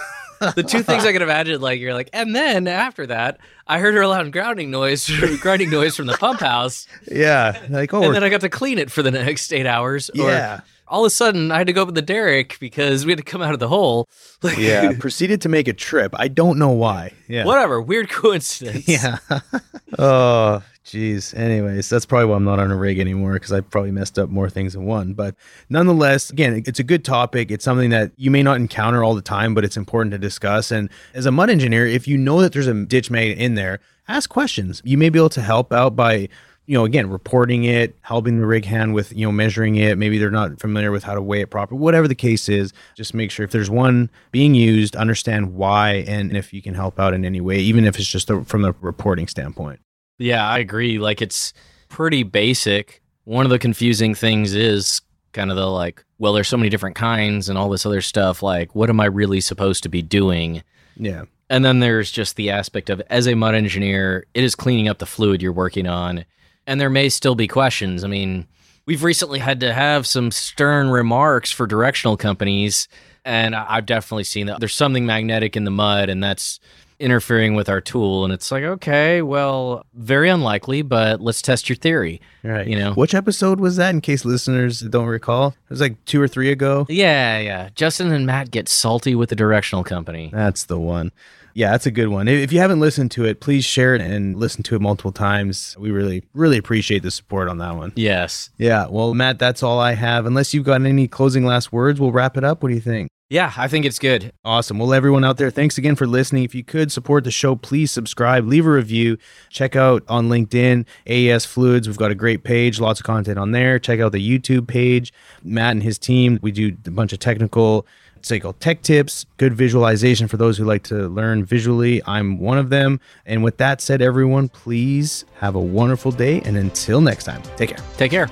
the 0.55 0.63
two 0.63 0.81
things 0.83 1.05
I 1.05 1.13
can 1.13 1.21
imagine, 1.21 1.61
like 1.61 1.79
you're 1.79 1.93
like, 1.93 2.09
and 2.13 2.35
then 2.35 2.67
after 2.67 3.07
that, 3.07 3.39
I 3.67 3.79
heard 3.79 3.95
a 3.95 4.07
loud 4.07 4.31
grounding 4.31 4.71
noise, 4.71 5.09
grinding 5.41 5.69
noise 5.69 5.95
from 5.95 6.07
the 6.07 6.17
pump 6.17 6.39
house. 6.39 6.87
Yeah, 7.09 7.59
like 7.69 7.93
oh, 7.93 8.03
and 8.03 8.15
then 8.15 8.23
I 8.23 8.29
got 8.29 8.41
to 8.41 8.49
clean 8.49 8.79
it 8.79 8.91
for 8.91 9.03
the 9.03 9.11
next 9.11 9.53
eight 9.53 9.67
hours. 9.67 10.09
Yeah, 10.13 10.61
all 10.91 11.05
of 11.05 11.07
a 11.07 11.09
sudden 11.09 11.51
I 11.51 11.57
had 11.57 11.67
to 11.67 11.73
go 11.73 11.83
up 11.83 11.87
with 11.87 11.95
the 11.95 12.01
derrick 12.01 12.57
because 12.59 13.05
we 13.05 13.13
had 13.13 13.17
to 13.17 13.23
come 13.23 13.41
out 13.41 13.53
of 13.53 13.59
the 13.59 13.69
hole. 13.69 14.07
yeah, 14.57 14.91
proceeded 14.99 15.41
to 15.41 15.49
make 15.49 15.67
a 15.67 15.73
trip. 15.73 16.13
I 16.19 16.27
don't 16.27 16.59
know 16.59 16.69
why. 16.69 17.13
Yeah. 17.27 17.45
Whatever. 17.45 17.81
Weird 17.81 18.09
coincidence. 18.09 18.87
Yeah. 18.91 19.19
oh, 19.99 20.61
jeez. 20.83 21.33
Anyways, 21.37 21.87
that's 21.87 22.05
probably 22.05 22.25
why 22.25 22.35
I'm 22.35 22.43
not 22.43 22.59
on 22.59 22.71
a 22.71 22.75
rig 22.75 22.99
anymore 22.99 23.33
because 23.33 23.53
I 23.53 23.61
probably 23.61 23.91
messed 23.91 24.19
up 24.19 24.29
more 24.29 24.49
things 24.49 24.73
than 24.73 24.85
one. 24.85 25.13
But 25.13 25.35
nonetheless, 25.69 26.29
again, 26.29 26.61
it's 26.65 26.79
a 26.79 26.83
good 26.83 27.05
topic. 27.05 27.51
It's 27.51 27.63
something 27.63 27.89
that 27.91 28.11
you 28.17 28.29
may 28.29 28.43
not 28.43 28.57
encounter 28.57 29.01
all 29.01 29.15
the 29.15 29.21
time, 29.21 29.53
but 29.53 29.63
it's 29.63 29.77
important 29.77 30.11
to 30.11 30.17
discuss. 30.17 30.71
And 30.71 30.89
as 31.13 31.25
a 31.25 31.31
mud 31.31 31.49
engineer, 31.49 31.85
if 31.85 32.05
you 32.05 32.17
know 32.17 32.41
that 32.41 32.51
there's 32.51 32.67
a 32.67 32.85
ditch 32.85 33.09
made 33.09 33.37
in 33.37 33.55
there, 33.55 33.79
ask 34.09 34.29
questions. 34.29 34.81
You 34.83 34.97
may 34.97 35.09
be 35.09 35.19
able 35.19 35.29
to 35.29 35.41
help 35.41 35.71
out 35.71 35.95
by 35.95 36.27
you 36.67 36.77
know, 36.77 36.85
again, 36.85 37.09
reporting 37.09 37.63
it, 37.63 37.97
helping 38.01 38.39
the 38.39 38.45
rig 38.45 38.65
hand 38.65 38.93
with, 38.93 39.11
you 39.11 39.25
know, 39.25 39.31
measuring 39.31 39.75
it. 39.75 39.97
Maybe 39.97 40.17
they're 40.17 40.31
not 40.31 40.59
familiar 40.59 40.91
with 40.91 41.03
how 41.03 41.15
to 41.15 41.21
weigh 41.21 41.41
it 41.41 41.49
properly. 41.49 41.79
Whatever 41.79 42.07
the 42.07 42.15
case 42.15 42.47
is, 42.47 42.71
just 42.95 43.13
make 43.13 43.31
sure 43.31 43.43
if 43.43 43.51
there's 43.51 43.69
one 43.69 44.09
being 44.31 44.53
used, 44.55 44.95
understand 44.95 45.53
why 45.53 46.05
and 46.07 46.37
if 46.37 46.53
you 46.53 46.61
can 46.61 46.73
help 46.73 46.99
out 46.99 47.13
in 47.13 47.25
any 47.25 47.41
way, 47.41 47.57
even 47.59 47.85
if 47.85 47.97
it's 47.97 48.07
just 48.07 48.29
a, 48.29 48.43
from 48.45 48.61
the 48.61 48.73
reporting 48.79 49.27
standpoint. 49.27 49.79
Yeah, 50.17 50.47
I 50.47 50.59
agree. 50.59 50.99
Like 50.99 51.21
it's 51.21 51.51
pretty 51.89 52.23
basic. 52.23 53.01
One 53.25 53.45
of 53.45 53.49
the 53.49 53.59
confusing 53.59 54.15
things 54.15 54.53
is 54.55 55.01
kind 55.33 55.49
of 55.49 55.57
the 55.57 55.67
like, 55.67 56.05
well, 56.19 56.33
there's 56.33 56.47
so 56.47 56.57
many 56.57 56.69
different 56.69 56.95
kinds 56.95 57.49
and 57.49 57.57
all 57.57 57.69
this 57.69 57.85
other 57.85 58.01
stuff. 58.01 58.43
Like, 58.43 58.75
what 58.75 58.89
am 58.89 58.99
I 58.99 59.05
really 59.05 59.41
supposed 59.41 59.83
to 59.83 59.89
be 59.89 60.01
doing? 60.01 60.63
Yeah 60.95 61.23
And 61.49 61.65
then 61.65 61.79
there's 61.79 62.11
just 62.11 62.35
the 62.35 62.51
aspect 62.51 62.89
of 62.89 63.01
as 63.09 63.27
a 63.27 63.35
mud 63.35 63.55
engineer, 63.55 64.25
it 64.33 64.43
is 64.43 64.55
cleaning 64.55 64.87
up 64.87 64.99
the 64.99 65.05
fluid 65.05 65.41
you're 65.41 65.51
working 65.51 65.87
on. 65.87 66.25
And 66.71 66.79
there 66.79 66.89
may 66.89 67.09
still 67.09 67.35
be 67.35 67.49
questions. 67.49 68.05
I 68.05 68.07
mean, 68.07 68.47
we've 68.85 69.03
recently 69.03 69.39
had 69.39 69.59
to 69.59 69.73
have 69.73 70.07
some 70.07 70.31
stern 70.31 70.87
remarks 70.89 71.51
for 71.51 71.67
directional 71.67 72.15
companies. 72.15 72.87
And 73.25 73.53
I've 73.57 73.85
definitely 73.85 74.23
seen 74.23 74.47
that 74.47 74.61
there's 74.61 74.73
something 74.73 75.05
magnetic 75.05 75.57
in 75.57 75.65
the 75.65 75.69
mud, 75.69 76.07
and 76.07 76.23
that's 76.23 76.61
interfering 77.01 77.55
with 77.55 77.67
our 77.67 77.81
tool. 77.81 78.23
And 78.23 78.33
it's 78.33 78.51
like, 78.51 78.63
okay, 78.63 79.21
well, 79.21 79.85
very 79.93 80.29
unlikely, 80.29 80.81
but 80.81 81.19
let's 81.19 81.41
test 81.41 81.67
your 81.67 81.75
theory. 81.75 82.21
Right. 82.43 82.67
You 82.67 82.77
know? 82.77 82.93
Which 82.93 83.13
episode 83.13 83.59
was 83.59 83.75
that 83.75 83.89
in 83.89 84.01
case 84.01 84.23
listeners 84.23 84.79
don't 84.81 85.07
recall? 85.07 85.49
It 85.49 85.69
was 85.69 85.81
like 85.81 86.03
two 86.05 86.21
or 86.21 86.27
three 86.27 86.51
ago. 86.51 86.85
Yeah, 86.87 87.39
yeah. 87.39 87.69
Justin 87.75 88.11
and 88.11 88.25
Matt 88.25 88.51
get 88.51 88.69
salty 88.69 89.15
with 89.15 89.29
the 89.29 89.35
directional 89.35 89.83
company. 89.83 90.29
That's 90.33 90.65
the 90.65 90.79
one. 90.79 91.11
Yeah, 91.53 91.71
that's 91.71 91.85
a 91.85 91.91
good 91.91 92.07
one. 92.07 92.29
If 92.29 92.53
you 92.53 92.59
haven't 92.59 92.79
listened 92.79 93.11
to 93.11 93.25
it, 93.25 93.41
please 93.41 93.65
share 93.65 93.93
it 93.93 94.01
and 94.01 94.37
listen 94.37 94.63
to 94.63 94.75
it 94.75 94.81
multiple 94.81 95.11
times. 95.11 95.75
We 95.77 95.91
really, 95.91 96.23
really 96.33 96.57
appreciate 96.57 97.03
the 97.03 97.11
support 97.11 97.49
on 97.49 97.57
that 97.57 97.75
one. 97.75 97.91
Yes. 97.95 98.51
Yeah. 98.57 98.87
Well, 98.89 99.13
Matt, 99.13 99.37
that's 99.37 99.61
all 99.61 99.79
I 99.79 99.93
have. 99.95 100.25
Unless 100.25 100.53
you've 100.53 100.63
got 100.63 100.81
any 100.81 101.09
closing 101.09 101.45
last 101.45 101.73
words, 101.73 101.99
we'll 101.99 102.13
wrap 102.13 102.37
it 102.37 102.45
up. 102.45 102.63
What 102.63 102.69
do 102.69 102.75
you 102.75 102.81
think? 102.81 103.09
Yeah, 103.31 103.53
I 103.55 103.69
think 103.69 103.85
it's 103.85 103.97
good. 103.97 104.33
Awesome. 104.43 104.77
Well, 104.77 104.93
everyone 104.93 105.23
out 105.23 105.37
there, 105.37 105.49
thanks 105.49 105.77
again 105.77 105.95
for 105.95 106.05
listening. 106.05 106.43
If 106.43 106.53
you 106.53 106.65
could 106.65 106.91
support 106.91 107.23
the 107.23 107.31
show, 107.31 107.55
please 107.55 107.89
subscribe, 107.89 108.45
leave 108.45 108.67
a 108.67 108.71
review, 108.71 109.17
check 109.49 109.73
out 109.73 110.03
on 110.09 110.27
LinkedIn, 110.27 110.85
AES 111.07 111.45
Fluids. 111.45 111.87
We've 111.87 111.95
got 111.95 112.11
a 112.11 112.15
great 112.15 112.43
page, 112.43 112.81
lots 112.81 112.99
of 112.99 113.05
content 113.05 113.39
on 113.39 113.51
there. 113.51 113.79
Check 113.79 114.01
out 114.01 114.11
the 114.11 114.19
YouTube 114.19 114.67
page. 114.67 115.13
Matt 115.45 115.71
and 115.71 115.81
his 115.81 115.97
team, 115.97 116.39
we 116.41 116.51
do 116.51 116.75
a 116.85 116.91
bunch 116.91 117.13
of 117.13 117.19
technical, 117.19 117.87
say 118.21 118.37
called 118.37 118.59
tech 118.59 118.81
tips, 118.81 119.25
good 119.37 119.53
visualization 119.53 120.27
for 120.27 120.35
those 120.35 120.57
who 120.57 120.65
like 120.65 120.83
to 120.83 121.07
learn 121.07 121.45
visually. 121.45 122.01
I'm 122.05 122.37
one 122.37 122.57
of 122.57 122.69
them. 122.69 122.99
And 123.25 123.45
with 123.45 123.55
that 123.59 123.79
said, 123.79 124.01
everyone, 124.01 124.49
please 124.49 125.23
have 125.35 125.55
a 125.55 125.61
wonderful 125.61 126.11
day. 126.11 126.41
And 126.41 126.57
until 126.57 126.99
next 126.99 127.23
time, 127.23 127.41
take 127.55 127.69
care. 127.69 127.85
Take 127.95 128.11
care. 128.11 128.27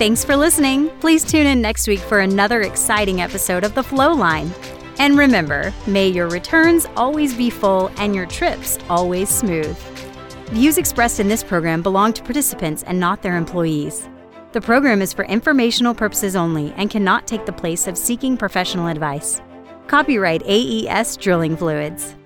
Thanks 0.00 0.24
for 0.24 0.34
listening. 0.34 0.88
Please 1.00 1.22
tune 1.22 1.46
in 1.46 1.60
next 1.60 1.86
week 1.86 1.98
for 1.98 2.20
another 2.20 2.62
exciting 2.62 3.20
episode 3.20 3.64
of 3.64 3.74
The 3.74 3.82
Flow 3.82 4.14
Line. 4.14 4.50
And 4.98 5.18
remember, 5.18 5.74
may 5.86 6.08
your 6.08 6.26
returns 6.30 6.86
always 6.96 7.34
be 7.34 7.50
full 7.50 7.90
and 7.98 8.14
your 8.14 8.24
trips 8.24 8.78
always 8.88 9.28
smooth. 9.28 9.76
Views 10.52 10.78
expressed 10.78 11.20
in 11.20 11.28
this 11.28 11.44
program 11.44 11.82
belong 11.82 12.14
to 12.14 12.22
participants 12.22 12.82
and 12.84 12.98
not 12.98 13.20
their 13.20 13.36
employees. 13.36 14.08
The 14.52 14.62
program 14.62 15.02
is 15.02 15.12
for 15.12 15.26
informational 15.26 15.94
purposes 15.94 16.34
only 16.34 16.72
and 16.78 16.88
cannot 16.88 17.26
take 17.26 17.44
the 17.44 17.52
place 17.52 17.86
of 17.86 17.98
seeking 17.98 18.38
professional 18.38 18.86
advice. 18.86 19.42
Copyright 19.86 20.42
AES 20.46 21.18
Drilling 21.18 21.58
Fluids. 21.58 22.16